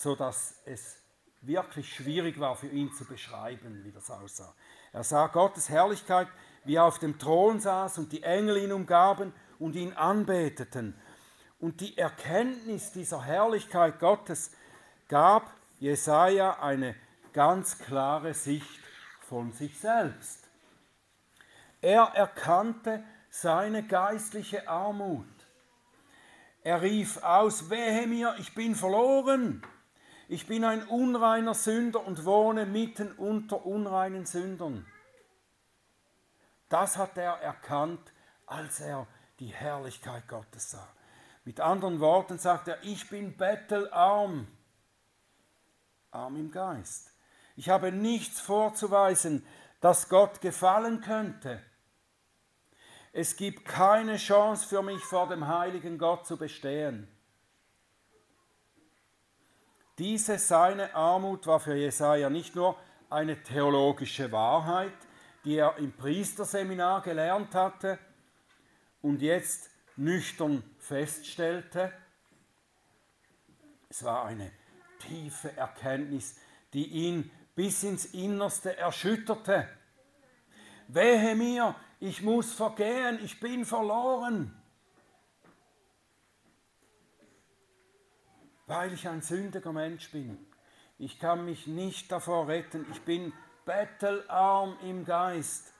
so 0.00 0.14
dass 0.14 0.54
es 0.64 0.96
wirklich 1.42 1.94
schwierig 1.94 2.40
war 2.40 2.56
für 2.56 2.68
ihn 2.68 2.90
zu 2.94 3.04
beschreiben, 3.04 3.84
wie 3.84 3.92
das 3.92 4.10
aussah. 4.10 4.54
Er 4.94 5.04
sah 5.04 5.26
Gottes 5.26 5.68
Herrlichkeit, 5.68 6.26
wie 6.64 6.76
er 6.76 6.84
auf 6.84 6.98
dem 6.98 7.18
Thron 7.18 7.60
saß 7.60 7.98
und 7.98 8.10
die 8.12 8.22
Engel 8.22 8.56
ihn 8.56 8.72
umgaben 8.72 9.34
und 9.58 9.76
ihn 9.76 9.92
anbeteten. 9.92 10.98
Und 11.58 11.82
die 11.82 11.98
Erkenntnis 11.98 12.92
dieser 12.92 13.22
Herrlichkeit 13.22 14.00
Gottes 14.00 14.52
gab 15.08 15.52
Jesaja 15.80 16.60
eine 16.62 16.96
ganz 17.34 17.76
klare 17.78 18.32
Sicht 18.32 18.80
von 19.28 19.52
sich 19.52 19.78
selbst. 19.78 20.48
Er 21.82 22.04
erkannte 22.14 23.04
seine 23.28 23.82
geistliche 23.82 24.66
Armut. 24.66 25.26
Er 26.62 26.80
rief 26.80 27.22
aus, 27.22 27.68
wehe 27.68 28.06
mir, 28.06 28.34
ich 28.38 28.54
bin 28.54 28.74
verloren. 28.74 29.62
Ich 30.32 30.46
bin 30.46 30.64
ein 30.64 30.86
unreiner 30.86 31.54
Sünder 31.54 32.06
und 32.06 32.24
wohne 32.24 32.64
mitten 32.64 33.10
unter 33.10 33.66
unreinen 33.66 34.26
Sündern. 34.26 34.86
Das 36.68 36.96
hat 36.96 37.18
er 37.18 37.32
erkannt, 37.40 38.12
als 38.46 38.78
er 38.78 39.08
die 39.40 39.48
Herrlichkeit 39.48 40.28
Gottes 40.28 40.70
sah. 40.70 40.86
Mit 41.44 41.58
anderen 41.58 41.98
Worten 41.98 42.38
sagt 42.38 42.68
er, 42.68 42.80
ich 42.84 43.10
bin 43.10 43.36
bettelarm, 43.36 44.46
arm 46.12 46.36
im 46.36 46.52
Geist. 46.52 47.10
Ich 47.56 47.68
habe 47.68 47.90
nichts 47.90 48.40
vorzuweisen, 48.40 49.44
das 49.80 50.08
Gott 50.08 50.40
gefallen 50.40 51.00
könnte. 51.00 51.60
Es 53.12 53.34
gibt 53.34 53.64
keine 53.64 54.16
Chance 54.16 54.68
für 54.68 54.82
mich, 54.82 55.02
vor 55.02 55.28
dem 55.28 55.48
heiligen 55.48 55.98
Gott 55.98 56.24
zu 56.24 56.36
bestehen. 56.36 57.08
Diese 60.00 60.38
seine 60.38 60.94
Armut 60.94 61.46
war 61.46 61.60
für 61.60 61.74
Jesaja 61.74 62.30
nicht 62.30 62.56
nur 62.56 62.74
eine 63.10 63.42
theologische 63.42 64.32
Wahrheit, 64.32 64.94
die 65.44 65.56
er 65.56 65.76
im 65.76 65.92
Priesterseminar 65.92 67.02
gelernt 67.02 67.54
hatte 67.54 67.98
und 69.02 69.20
jetzt 69.20 69.68
nüchtern 69.96 70.62
feststellte. 70.78 71.92
Es 73.90 74.02
war 74.02 74.24
eine 74.24 74.50
tiefe 75.00 75.54
Erkenntnis, 75.54 76.36
die 76.72 76.86
ihn 76.86 77.30
bis 77.54 77.82
ins 77.82 78.06
Innerste 78.06 78.78
erschütterte. 78.78 79.68
Wehe 80.88 81.36
mir, 81.36 81.74
ich 81.98 82.22
muss 82.22 82.54
vergehen, 82.54 83.18
ich 83.22 83.38
bin 83.38 83.66
verloren. 83.66 84.59
Weil 88.70 88.92
ich 88.92 89.08
ein 89.08 89.20
sündiger 89.20 89.72
Mensch 89.72 90.12
bin. 90.12 90.38
Ich 90.96 91.18
kann 91.18 91.44
mich 91.44 91.66
nicht 91.66 92.12
davor 92.12 92.46
retten. 92.46 92.86
Ich 92.92 93.00
bin 93.00 93.32
bettelarm 93.64 94.76
im 94.84 95.04
Geist. 95.04 95.72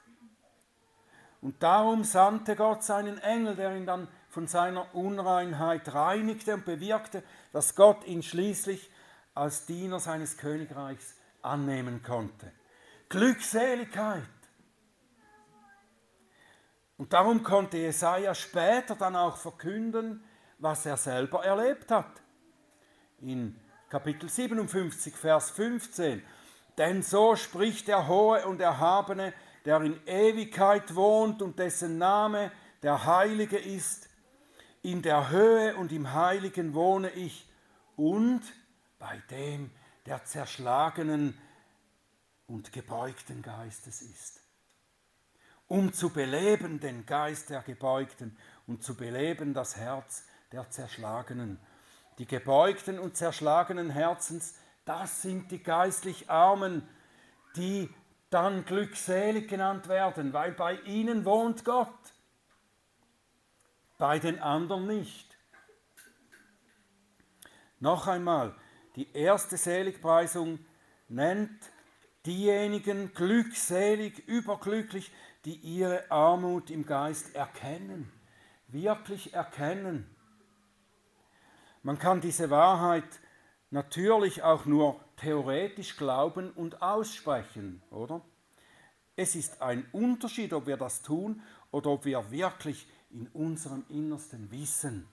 Und 1.39 1.63
darum 1.63 2.03
sandte 2.03 2.57
Gott 2.57 2.83
seinen 2.83 3.17
Engel, 3.19 3.55
der 3.55 3.77
ihn 3.77 3.85
dann 3.85 4.09
von 4.27 4.45
seiner 4.45 4.93
Unreinheit 4.93 5.93
reinigte 5.93 6.55
und 6.55 6.65
bewirkte, 6.65 7.23
dass 7.53 7.75
Gott 7.75 8.05
ihn 8.05 8.23
schließlich 8.23 8.91
als 9.35 9.65
Diener 9.65 10.01
seines 10.01 10.37
Königreichs 10.37 11.15
annehmen 11.41 12.03
konnte. 12.03 12.51
Glückseligkeit. 13.07 14.23
Und 16.97 17.13
darum 17.13 17.41
konnte 17.41 17.77
Jesaja 17.77 18.35
später 18.35 18.97
dann 18.97 19.15
auch 19.15 19.37
verkünden, 19.37 20.25
was 20.57 20.85
er 20.85 20.97
selber 20.97 21.45
erlebt 21.45 21.89
hat. 21.89 22.21
In 23.21 23.55
Kapitel 23.89 24.29
57, 24.29 25.15
Vers 25.15 25.51
15. 25.51 26.23
Denn 26.77 27.03
so 27.03 27.35
spricht 27.35 27.87
der 27.87 28.07
Hohe 28.07 28.47
und 28.47 28.59
Erhabene, 28.59 29.33
der 29.65 29.81
in 29.81 29.99
Ewigkeit 30.07 30.95
wohnt 30.95 31.43
und 31.43 31.59
dessen 31.59 31.99
Name 31.99 32.51
der 32.81 33.05
Heilige 33.05 33.57
ist. 33.57 34.09
In 34.81 35.03
der 35.03 35.29
Höhe 35.29 35.75
und 35.75 35.91
im 35.91 36.13
Heiligen 36.13 36.73
wohne 36.73 37.11
ich 37.11 37.47
und 37.95 38.41
bei 38.97 39.21
dem 39.29 39.69
der 40.07 40.25
zerschlagenen 40.25 41.37
und 42.47 42.73
gebeugten 42.73 43.43
Geistes 43.43 44.01
ist. 44.01 44.41
Um 45.67 45.93
zu 45.93 46.09
beleben 46.09 46.79
den 46.79 47.05
Geist 47.05 47.51
der 47.51 47.61
Gebeugten 47.61 48.35
und 48.65 48.83
zu 48.83 48.95
beleben 48.95 49.53
das 49.53 49.77
Herz 49.77 50.25
der 50.51 50.69
Zerschlagenen. 50.71 51.59
Die 52.21 52.27
gebeugten 52.27 52.99
und 52.99 53.17
zerschlagenen 53.17 53.89
Herzens, 53.89 54.53
das 54.85 55.23
sind 55.23 55.49
die 55.49 55.63
geistlich 55.63 56.29
Armen, 56.29 56.87
die 57.55 57.89
dann 58.29 58.63
glückselig 58.63 59.47
genannt 59.47 59.87
werden, 59.87 60.31
weil 60.31 60.51
bei 60.51 60.75
ihnen 60.81 61.25
wohnt 61.25 61.65
Gott, 61.65 61.89
bei 63.97 64.19
den 64.19 64.37
anderen 64.37 64.85
nicht. 64.85 65.35
Noch 67.79 68.05
einmal, 68.05 68.53
die 68.95 69.11
erste 69.13 69.57
Seligpreisung 69.57 70.59
nennt 71.07 71.71
diejenigen 72.27 73.15
glückselig, 73.15 74.27
überglücklich, 74.27 75.11
die 75.45 75.55
ihre 75.55 76.11
Armut 76.11 76.69
im 76.69 76.85
Geist 76.85 77.33
erkennen, 77.33 78.13
wirklich 78.67 79.33
erkennen. 79.33 80.10
Man 81.83 81.97
kann 81.97 82.21
diese 82.21 82.49
Wahrheit 82.49 83.19
natürlich 83.71 84.43
auch 84.43 84.65
nur 84.65 84.99
theoretisch 85.17 85.97
glauben 85.97 86.51
und 86.51 86.81
aussprechen, 86.81 87.81
oder? 87.89 88.21
Es 89.15 89.35
ist 89.35 89.61
ein 89.61 89.85
Unterschied, 89.91 90.53
ob 90.53 90.67
wir 90.67 90.77
das 90.77 91.01
tun 91.01 91.41
oder 91.71 91.89
ob 91.91 92.05
wir 92.05 92.31
wirklich 92.31 92.87
in 93.09 93.27
unserem 93.27 93.83
Innersten 93.89 94.51
wissen, 94.51 95.07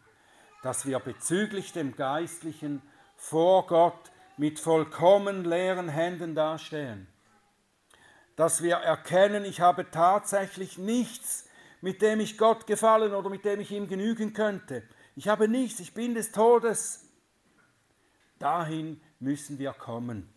dass 0.62 0.86
wir 0.86 0.98
bezüglich 0.98 1.72
dem 1.72 1.96
Geistlichen 1.96 2.82
vor 3.16 3.66
Gott 3.66 4.12
mit 4.36 4.60
vollkommen 4.60 5.44
leeren 5.44 5.88
Händen 5.88 6.34
dastehen. 6.34 7.08
Dass 8.36 8.62
wir 8.62 8.76
erkennen, 8.76 9.44
ich 9.44 9.60
habe 9.60 9.90
tatsächlich 9.90 10.78
nichts, 10.78 11.48
mit 11.80 12.02
dem 12.02 12.20
ich 12.20 12.38
Gott 12.38 12.66
gefallen 12.66 13.14
oder 13.14 13.30
mit 13.30 13.44
dem 13.44 13.60
ich 13.60 13.72
ihm 13.72 13.88
genügen 13.88 14.32
könnte. 14.32 14.82
Ich 15.18 15.26
habe 15.26 15.48
nichts, 15.48 15.80
ich 15.80 15.94
bin 15.94 16.14
des 16.14 16.30
Todes. 16.30 17.04
Dahin 18.38 19.00
müssen 19.18 19.58
wir 19.58 19.72
kommen. 19.72 20.32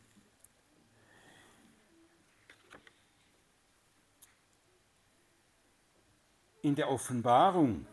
In 6.63 6.73
der 6.73 6.89
Offenbarung, 6.89 7.85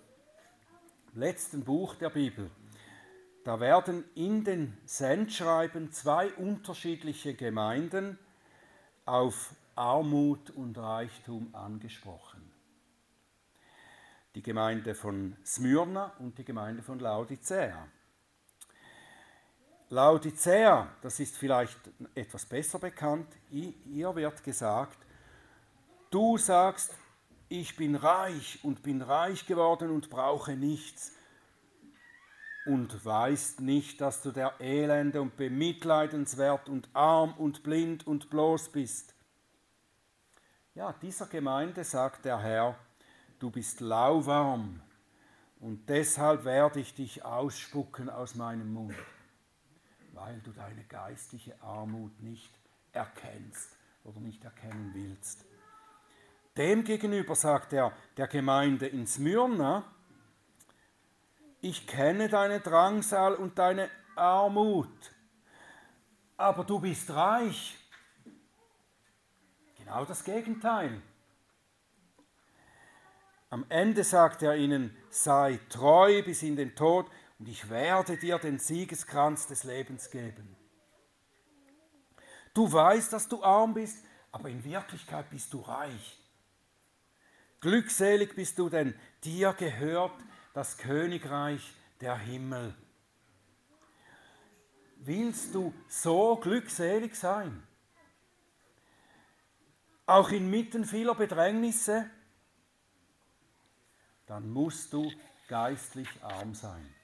letzten 1.12 1.62
Buch 1.62 1.94
der 1.94 2.08
Bibel, 2.08 2.50
da 3.44 3.60
werden 3.60 4.02
in 4.14 4.44
den 4.44 4.74
Sendschreiben 4.86 5.92
zwei 5.92 6.32
unterschiedliche 6.32 7.34
Gemeinden 7.34 8.18
auf 9.04 9.54
Armut 9.74 10.48
und 10.48 10.78
Reichtum 10.78 11.54
angesprochen. 11.54 12.47
Die 14.34 14.42
Gemeinde 14.42 14.94
von 14.94 15.36
Smyrna 15.44 16.12
und 16.18 16.38
die 16.38 16.44
Gemeinde 16.44 16.82
von 16.82 16.98
Laodicea. 16.98 17.88
Laodicea, 19.90 20.88
das 21.00 21.18
ist 21.18 21.36
vielleicht 21.36 21.78
etwas 22.14 22.44
besser 22.44 22.78
bekannt, 22.78 23.26
ihr 23.50 24.14
wird 24.14 24.44
gesagt, 24.44 24.98
du 26.10 26.36
sagst, 26.36 26.94
ich 27.48 27.74
bin 27.76 27.94
reich 27.94 28.58
und 28.62 28.82
bin 28.82 29.00
reich 29.00 29.46
geworden 29.46 29.90
und 29.90 30.10
brauche 30.10 30.52
nichts 30.52 31.12
und 32.66 33.02
weißt 33.02 33.60
nicht, 33.62 34.02
dass 34.02 34.20
du 34.20 34.30
der 34.30 34.60
Elende 34.60 35.22
und 35.22 35.36
bemitleidenswert 35.38 36.68
und 36.68 36.90
arm 36.92 37.32
und 37.38 37.62
blind 37.62 38.06
und 38.06 38.28
bloß 38.28 38.68
bist. 38.68 39.14
Ja, 40.74 40.92
dieser 40.92 41.26
Gemeinde 41.26 41.82
sagt 41.82 42.26
der 42.26 42.38
Herr, 42.40 42.78
du 43.38 43.50
bist 43.50 43.80
lauwarm 43.80 44.80
und 45.60 45.88
deshalb 45.88 46.44
werde 46.44 46.80
ich 46.80 46.94
dich 46.94 47.24
ausspucken 47.24 48.10
aus 48.10 48.34
meinem 48.34 48.72
Mund, 48.72 48.94
weil 50.12 50.40
du 50.40 50.52
deine 50.52 50.84
geistliche 50.84 51.60
Armut 51.62 52.20
nicht 52.20 52.52
erkennst 52.92 53.76
oder 54.04 54.20
nicht 54.20 54.44
erkennen 54.44 54.92
willst. 54.94 55.44
Demgegenüber 56.56 57.36
sagt 57.36 57.72
er 57.72 57.92
der 58.16 58.26
Gemeinde 58.26 58.86
in 58.86 59.06
Smyrna, 59.06 59.84
ich 61.60 61.86
kenne 61.86 62.28
deine 62.28 62.60
Drangsal 62.60 63.34
und 63.34 63.58
deine 63.58 63.90
Armut, 64.14 65.12
aber 66.36 66.64
du 66.64 66.78
bist 66.78 67.10
reich. 67.10 67.76
Genau 69.76 70.04
das 70.04 70.22
Gegenteil. 70.22 71.02
Am 73.50 73.64
Ende 73.70 74.04
sagt 74.04 74.42
er 74.42 74.56
ihnen, 74.56 74.94
sei 75.10 75.58
treu 75.70 76.22
bis 76.22 76.42
in 76.42 76.56
den 76.56 76.74
Tod 76.74 77.06
und 77.38 77.48
ich 77.48 77.70
werde 77.70 78.18
dir 78.18 78.38
den 78.38 78.58
Siegeskranz 78.58 79.46
des 79.46 79.64
Lebens 79.64 80.10
geben. 80.10 80.56
Du 82.52 82.70
weißt, 82.70 83.12
dass 83.12 83.28
du 83.28 83.42
arm 83.42 83.74
bist, 83.74 84.04
aber 84.32 84.50
in 84.50 84.64
Wirklichkeit 84.64 85.30
bist 85.30 85.52
du 85.54 85.60
reich. 85.60 86.18
Glückselig 87.60 88.34
bist 88.34 88.58
du, 88.58 88.68
denn 88.68 88.94
dir 89.24 89.52
gehört 89.52 90.14
das 90.52 90.76
Königreich 90.76 91.74
der 92.00 92.18
Himmel. 92.18 92.74
Willst 94.96 95.54
du 95.54 95.72
so 95.88 96.36
glückselig 96.36 97.14
sein? 97.14 97.62
Auch 100.06 100.30
inmitten 100.30 100.84
vieler 100.84 101.14
Bedrängnisse? 101.14 102.10
Dann 104.28 104.48
musst 104.48 104.92
du 104.92 105.10
geistlich 105.48 106.08
arm 106.22 106.54
sein. 106.54 106.94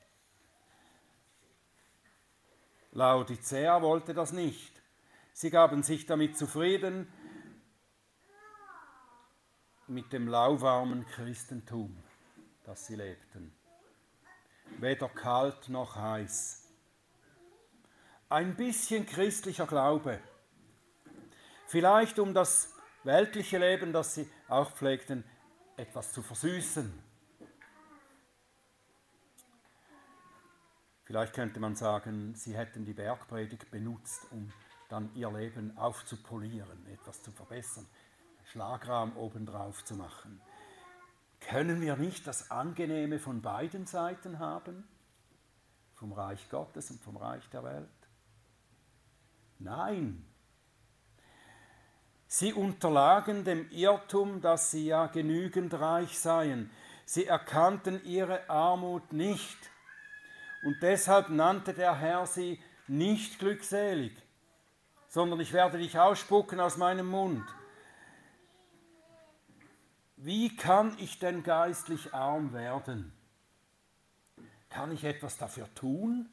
Laodicea 2.92 3.82
wollte 3.82 4.14
das 4.14 4.32
nicht. 4.32 4.80
Sie 5.32 5.50
gaben 5.50 5.82
sich 5.82 6.06
damit 6.06 6.38
zufrieden 6.38 7.12
mit 9.88 10.12
dem 10.12 10.28
lauwarmen 10.28 11.04
Christentum 11.06 12.04
das 12.64 12.86
sie 12.86 12.96
lebten. 12.96 13.54
Weder 14.78 15.08
kalt 15.08 15.68
noch 15.68 15.96
heiß. 15.96 16.68
Ein 18.30 18.56
bisschen 18.56 19.06
christlicher 19.06 19.66
Glaube. 19.66 20.18
Vielleicht 21.66 22.18
um 22.18 22.34
das 22.34 22.74
weltliche 23.04 23.58
Leben, 23.58 23.92
das 23.92 24.14
sie 24.14 24.28
auch 24.48 24.72
pflegten, 24.72 25.24
etwas 25.76 26.12
zu 26.12 26.22
versüßen. 26.22 27.02
Vielleicht 31.04 31.34
könnte 31.34 31.60
man 31.60 31.76
sagen, 31.76 32.34
sie 32.34 32.56
hätten 32.56 32.84
die 32.84 32.94
Bergpredigt 32.94 33.70
benutzt, 33.70 34.26
um 34.30 34.50
dann 34.88 35.14
ihr 35.14 35.30
Leben 35.30 35.76
aufzupolieren, 35.76 36.86
etwas 36.86 37.22
zu 37.22 37.30
verbessern, 37.30 37.86
Schlagrahm 38.50 39.16
obendrauf 39.16 39.84
zu 39.84 39.96
machen. 39.96 40.40
Können 41.40 41.80
wir 41.82 41.96
nicht 41.96 42.26
das 42.26 42.50
Angenehme 42.50 43.18
von 43.18 43.42
beiden 43.42 43.86
Seiten 43.86 44.38
haben? 44.38 44.88
Vom 45.94 46.12
Reich 46.12 46.48
Gottes 46.48 46.90
und 46.90 47.02
vom 47.02 47.16
Reich 47.16 47.48
der 47.50 47.64
Welt? 47.64 47.88
Nein. 49.58 50.24
Sie 52.26 52.52
unterlagen 52.52 53.44
dem 53.44 53.70
Irrtum, 53.70 54.40
dass 54.40 54.70
sie 54.70 54.86
ja 54.86 55.06
genügend 55.06 55.74
reich 55.74 56.18
seien. 56.18 56.70
Sie 57.04 57.26
erkannten 57.26 58.02
ihre 58.04 58.48
Armut 58.48 59.12
nicht. 59.12 59.58
Und 60.64 60.82
deshalb 60.82 61.28
nannte 61.28 61.74
der 61.74 61.94
Herr 61.98 62.26
sie 62.26 62.58
nicht 62.88 63.38
glückselig, 63.38 64.16
sondern 65.08 65.38
ich 65.40 65.52
werde 65.52 65.76
dich 65.76 65.98
ausspucken 65.98 66.58
aus 66.58 66.78
meinem 66.78 67.06
Mund. 67.06 67.44
Wie 70.16 70.56
kann 70.56 70.96
ich 70.98 71.18
denn 71.18 71.42
geistlich 71.42 72.14
arm 72.14 72.54
werden? 72.54 73.12
Kann 74.70 74.90
ich 74.90 75.04
etwas 75.04 75.36
dafür 75.36 75.72
tun? 75.74 76.30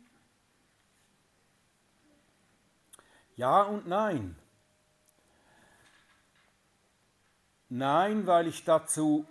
Ja 3.35 3.63
und 3.63 3.85
nein. 3.85 4.37
Nein, 7.67 8.27
weil 8.27 8.47
ich 8.47 8.63
dazu 8.63 9.27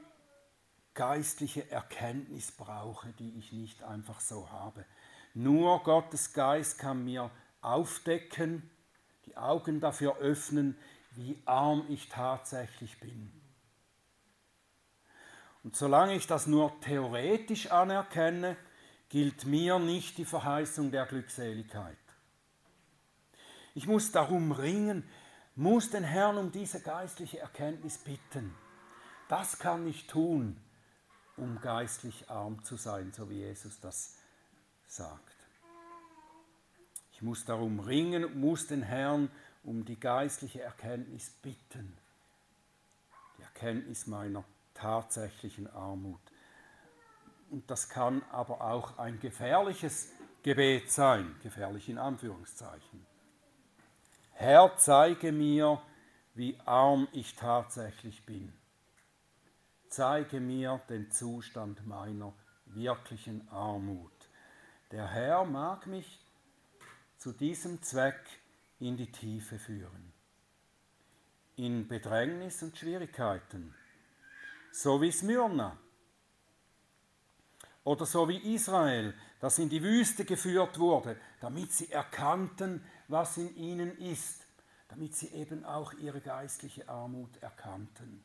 geistliche 0.94 1.70
Erkenntnis 1.70 2.52
brauche, 2.52 3.08
die 3.18 3.38
ich 3.38 3.52
nicht 3.52 3.82
einfach 3.82 4.20
so 4.20 4.50
habe. 4.50 4.84
Nur 5.34 5.82
Gottes 5.82 6.32
Geist 6.32 6.78
kann 6.78 7.04
mir 7.04 7.30
aufdecken, 7.62 8.68
die 9.26 9.36
Augen 9.36 9.80
dafür 9.80 10.16
öffnen, 10.18 10.76
wie 11.12 11.40
arm 11.44 11.84
ich 11.88 12.08
tatsächlich 12.08 12.98
bin. 13.00 13.32
Und 15.62 15.76
solange 15.76 16.14
ich 16.14 16.26
das 16.26 16.46
nur 16.46 16.78
theoretisch 16.80 17.70
anerkenne, 17.70 18.56
gilt 19.08 19.44
mir 19.44 19.78
nicht 19.78 20.18
die 20.18 20.24
Verheißung 20.24 20.90
der 20.90 21.04
Glückseligkeit. 21.06 21.96
Ich 23.74 23.86
muss 23.86 24.10
darum 24.10 24.52
ringen, 24.52 25.04
muss 25.54 25.90
den 25.90 26.04
Herrn 26.04 26.38
um 26.38 26.50
diese 26.50 26.80
geistliche 26.80 27.38
Erkenntnis 27.40 27.98
bitten. 27.98 28.54
Das 29.28 29.58
kann 29.58 29.86
ich 29.86 30.06
tun, 30.06 30.56
um 31.40 31.60
geistlich 31.60 32.30
arm 32.30 32.62
zu 32.64 32.76
sein, 32.76 33.12
so 33.12 33.28
wie 33.30 33.40
Jesus 33.40 33.80
das 33.80 34.16
sagt. 34.86 35.36
Ich 37.12 37.22
muss 37.22 37.44
darum 37.44 37.80
ringen, 37.80 38.38
muss 38.40 38.66
den 38.66 38.82
Herrn 38.82 39.30
um 39.62 39.84
die 39.84 39.98
geistliche 39.98 40.62
Erkenntnis 40.62 41.30
bitten. 41.42 41.96
Die 43.38 43.42
Erkenntnis 43.42 44.06
meiner 44.06 44.44
tatsächlichen 44.74 45.68
Armut. 45.68 46.20
Und 47.50 47.70
das 47.70 47.88
kann 47.88 48.22
aber 48.30 48.60
auch 48.60 48.98
ein 48.98 49.18
gefährliches 49.18 50.12
Gebet 50.42 50.90
sein, 50.90 51.34
gefährlich 51.42 51.88
in 51.88 51.98
Anführungszeichen. 51.98 53.04
Herr, 54.32 54.72
zeige 54.78 55.32
mir, 55.32 55.82
wie 56.34 56.58
arm 56.64 57.08
ich 57.12 57.34
tatsächlich 57.34 58.24
bin. 58.24 58.52
Zeige 59.90 60.40
mir 60.40 60.80
den 60.88 61.10
Zustand 61.10 61.86
meiner 61.86 62.32
wirklichen 62.64 63.46
Armut. 63.50 64.10
Der 64.90 65.06
Herr 65.06 65.44
mag 65.44 65.86
mich 65.86 66.24
zu 67.18 67.32
diesem 67.32 67.82
Zweck 67.82 68.24
in 68.78 68.96
die 68.96 69.12
Tiefe 69.12 69.58
führen. 69.58 70.12
In 71.56 71.86
Bedrängnis 71.86 72.62
und 72.62 72.78
Schwierigkeiten 72.78 73.74
so 74.72 75.00
wie 75.00 75.10
Smyrna. 75.10 75.76
Oder 77.84 78.06
so 78.06 78.28
wie 78.28 78.54
Israel, 78.54 79.14
das 79.40 79.58
in 79.58 79.68
die 79.68 79.82
Wüste 79.82 80.24
geführt 80.24 80.78
wurde, 80.78 81.16
damit 81.40 81.72
sie 81.72 81.90
erkannten, 81.90 82.84
was 83.08 83.38
in 83.38 83.54
ihnen 83.56 83.96
ist, 83.98 84.44
damit 84.88 85.16
sie 85.16 85.28
eben 85.28 85.64
auch 85.64 85.92
ihre 85.94 86.20
geistliche 86.20 86.88
Armut 86.88 87.36
erkannten. 87.42 88.24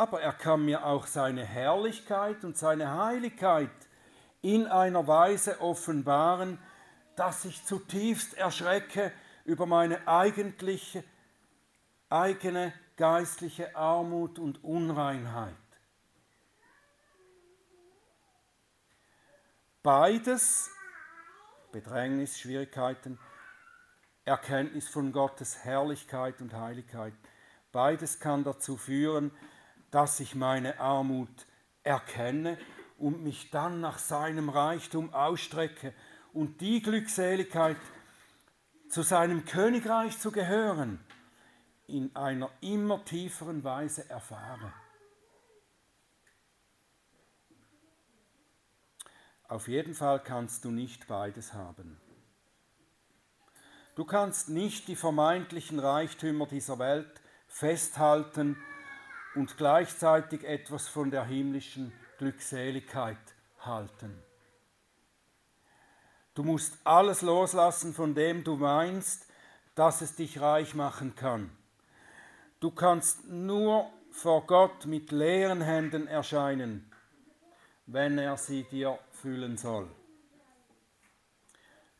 Aber 0.00 0.22
er 0.22 0.32
kann 0.32 0.64
mir 0.64 0.86
auch 0.86 1.06
seine 1.06 1.44
Herrlichkeit 1.44 2.42
und 2.42 2.56
seine 2.56 2.90
Heiligkeit 2.90 3.68
in 4.40 4.66
einer 4.66 5.06
Weise 5.06 5.60
offenbaren, 5.60 6.58
dass 7.16 7.44
ich 7.44 7.66
zutiefst 7.66 8.32
erschrecke 8.32 9.12
über 9.44 9.66
meine 9.66 10.08
eigentliche, 10.08 11.04
eigene 12.08 12.72
geistliche 12.96 13.76
Armut 13.76 14.38
und 14.38 14.64
Unreinheit. 14.64 15.54
Beides, 19.82 20.70
Bedrängnis, 21.72 22.40
Schwierigkeiten, 22.40 23.18
Erkenntnis 24.24 24.88
von 24.88 25.12
Gottes 25.12 25.58
Herrlichkeit 25.58 26.40
und 26.40 26.54
Heiligkeit, 26.54 27.12
beides 27.70 28.18
kann 28.18 28.44
dazu 28.44 28.78
führen, 28.78 29.30
dass 29.90 30.20
ich 30.20 30.34
meine 30.34 30.78
Armut 30.78 31.46
erkenne 31.82 32.58
und 32.98 33.22
mich 33.22 33.50
dann 33.50 33.80
nach 33.80 33.98
seinem 33.98 34.48
Reichtum 34.48 35.12
ausstrecke 35.14 35.94
und 36.32 36.60
die 36.60 36.82
Glückseligkeit, 36.82 37.76
zu 38.88 39.02
seinem 39.02 39.44
Königreich 39.44 40.18
zu 40.18 40.32
gehören, 40.32 40.98
in 41.86 42.14
einer 42.16 42.50
immer 42.60 43.04
tieferen 43.04 43.62
Weise 43.62 44.08
erfahre. 44.10 44.72
Auf 49.48 49.68
jeden 49.68 49.94
Fall 49.94 50.22
kannst 50.22 50.64
du 50.64 50.70
nicht 50.70 51.08
beides 51.08 51.54
haben. 51.54 52.00
Du 53.96 54.04
kannst 54.04 54.48
nicht 54.48 54.88
die 54.88 54.96
vermeintlichen 54.96 55.78
Reichtümer 55.78 56.46
dieser 56.46 56.78
Welt 56.78 57.20
festhalten 57.48 58.56
und 59.34 59.56
gleichzeitig 59.56 60.44
etwas 60.44 60.88
von 60.88 61.10
der 61.10 61.24
himmlischen 61.24 61.92
Glückseligkeit 62.18 63.18
halten. 63.60 64.22
Du 66.34 66.42
musst 66.42 66.78
alles 66.84 67.22
loslassen, 67.22 67.92
von 67.92 68.14
dem 68.14 68.44
du 68.44 68.56
meinst, 68.56 69.26
dass 69.74 70.00
es 70.00 70.16
dich 70.16 70.40
reich 70.40 70.74
machen 70.74 71.14
kann. 71.14 71.50
Du 72.60 72.70
kannst 72.70 73.28
nur 73.28 73.90
vor 74.10 74.46
Gott 74.46 74.86
mit 74.86 75.12
leeren 75.12 75.62
Händen 75.62 76.06
erscheinen, 76.06 76.90
wenn 77.86 78.18
er 78.18 78.36
sie 78.36 78.64
dir 78.64 78.98
füllen 79.10 79.56
soll. 79.56 79.88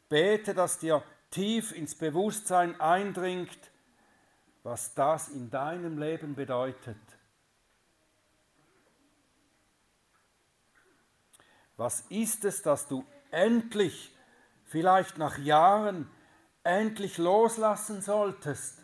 Bete, 0.09 0.55
dass 0.55 0.79
dir 0.79 1.03
tief 1.31 1.73
ins 1.73 1.95
Bewusstsein 1.95 2.81
eindringt, 2.81 3.71
was 4.63 4.95
das 4.95 5.29
in 5.29 5.51
deinem 5.51 5.99
Leben 5.99 6.35
bedeutet. 6.35 6.99
Was 11.81 12.03
ist 12.11 12.45
es, 12.45 12.61
dass 12.61 12.89
du 12.89 13.07
endlich, 13.31 14.15
vielleicht 14.67 15.17
nach 15.17 15.39
Jahren, 15.39 16.11
endlich 16.63 17.17
loslassen 17.17 18.03
solltest, 18.03 18.83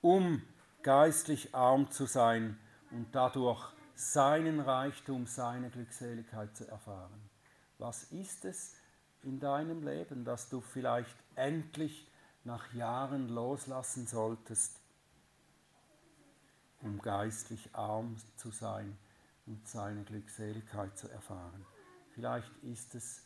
um 0.00 0.40
geistlich 0.84 1.52
arm 1.52 1.90
zu 1.90 2.06
sein 2.06 2.56
und 2.92 3.12
dadurch 3.12 3.72
seinen 3.96 4.60
Reichtum, 4.60 5.26
seine 5.26 5.68
Glückseligkeit 5.68 6.56
zu 6.56 6.68
erfahren. 6.68 7.28
Was 7.78 8.04
ist 8.04 8.44
es 8.44 8.76
in 9.24 9.40
deinem 9.40 9.82
Leben, 9.82 10.24
das 10.24 10.48
du 10.48 10.60
vielleicht 10.60 11.16
endlich 11.34 12.08
nach 12.44 12.72
Jahren 12.72 13.28
loslassen 13.28 14.06
solltest, 14.06 14.76
um 16.82 17.02
geistlich 17.02 17.68
arm 17.74 18.16
zu 18.36 18.52
sein 18.52 18.96
und 19.46 19.66
seine 19.66 20.04
Glückseligkeit 20.04 20.96
zu 20.96 21.08
erfahren? 21.08 21.66
Vielleicht 22.20 22.54
ist 22.64 22.94
es 22.94 23.22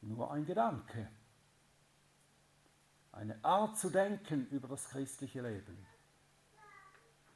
nur 0.00 0.30
ein 0.30 0.46
Gedanke, 0.46 1.10
eine 3.12 3.38
Art 3.44 3.76
zu 3.76 3.90
denken 3.90 4.46
über 4.50 4.66
das 4.66 4.88
christliche 4.88 5.42
Leben. 5.42 5.86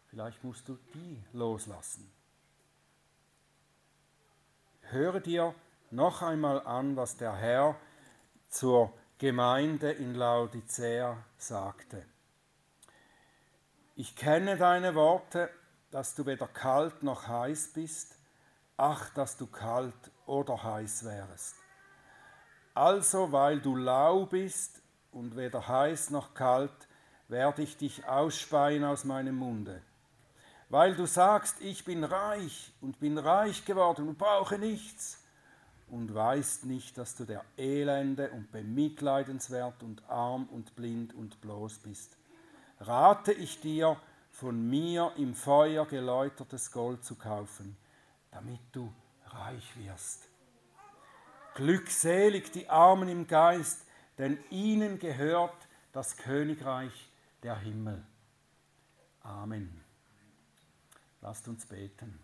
Vielleicht 0.06 0.42
musst 0.42 0.66
du 0.66 0.78
die 0.94 1.22
loslassen. 1.34 2.10
Höre 4.80 5.20
dir 5.20 5.54
noch 5.90 6.22
einmal 6.22 6.66
an, 6.66 6.96
was 6.96 7.18
der 7.18 7.36
Herr 7.36 7.76
zur 8.48 8.94
Gemeinde 9.18 9.92
in 9.92 10.14
Laodicea 10.14 11.22
sagte. 11.36 12.02
Ich 13.94 14.16
kenne 14.16 14.56
deine 14.56 14.94
Worte, 14.94 15.50
dass 15.90 16.14
du 16.14 16.24
weder 16.24 16.48
kalt 16.48 17.02
noch 17.02 17.28
heiß 17.28 17.74
bist. 17.74 18.16
Ach, 18.78 19.10
dass 19.10 19.36
du 19.36 19.46
kalt 19.46 20.11
oder 20.26 20.62
heiß 20.62 21.04
wärest. 21.04 21.56
Also, 22.74 23.32
weil 23.32 23.60
du 23.60 23.76
lau 23.76 24.26
bist 24.26 24.82
und 25.10 25.36
weder 25.36 25.66
heiß 25.66 26.10
noch 26.10 26.34
kalt, 26.34 26.88
werde 27.28 27.62
ich 27.62 27.76
dich 27.76 28.06
ausspeien 28.06 28.84
aus 28.84 29.04
meinem 29.04 29.36
Munde 29.36 29.82
weil 30.72 30.94
du 30.94 31.04
sagst, 31.04 31.60
ich 31.60 31.84
bin 31.84 32.02
reich 32.02 32.72
und 32.80 32.98
bin 32.98 33.18
reich 33.18 33.66
geworden 33.66 34.08
und 34.08 34.16
brauche 34.16 34.58
nichts 34.58 35.22
und 35.90 36.14
weißt 36.14 36.64
nicht, 36.64 36.96
dass 36.96 37.14
du 37.14 37.26
der 37.26 37.44
Elende 37.58 38.30
und 38.30 38.50
bemitleidenswert 38.50 39.82
und 39.82 40.02
arm 40.08 40.48
und 40.50 40.74
blind 40.74 41.12
und 41.12 41.42
bloß 41.42 41.80
bist. 41.80 42.16
Rate 42.80 43.34
ich 43.34 43.60
dir, 43.60 44.00
von 44.30 44.66
mir 44.66 45.12
im 45.18 45.34
Feuer 45.34 45.84
geläutertes 45.84 46.72
Gold 46.72 47.04
zu 47.04 47.16
kaufen, 47.16 47.76
damit 48.30 48.60
du 48.72 48.90
reich 49.34 49.76
wirst. 49.76 50.28
Glückselig 51.54 52.50
die 52.52 52.68
Armen 52.68 53.08
im 53.08 53.26
Geist, 53.26 53.86
denn 54.18 54.38
ihnen 54.50 54.98
gehört 54.98 55.68
das 55.92 56.16
Königreich 56.16 57.10
der 57.42 57.58
Himmel. 57.58 58.02
Amen. 59.20 59.80
Lasst 61.20 61.46
uns 61.48 61.66
beten. 61.66 62.18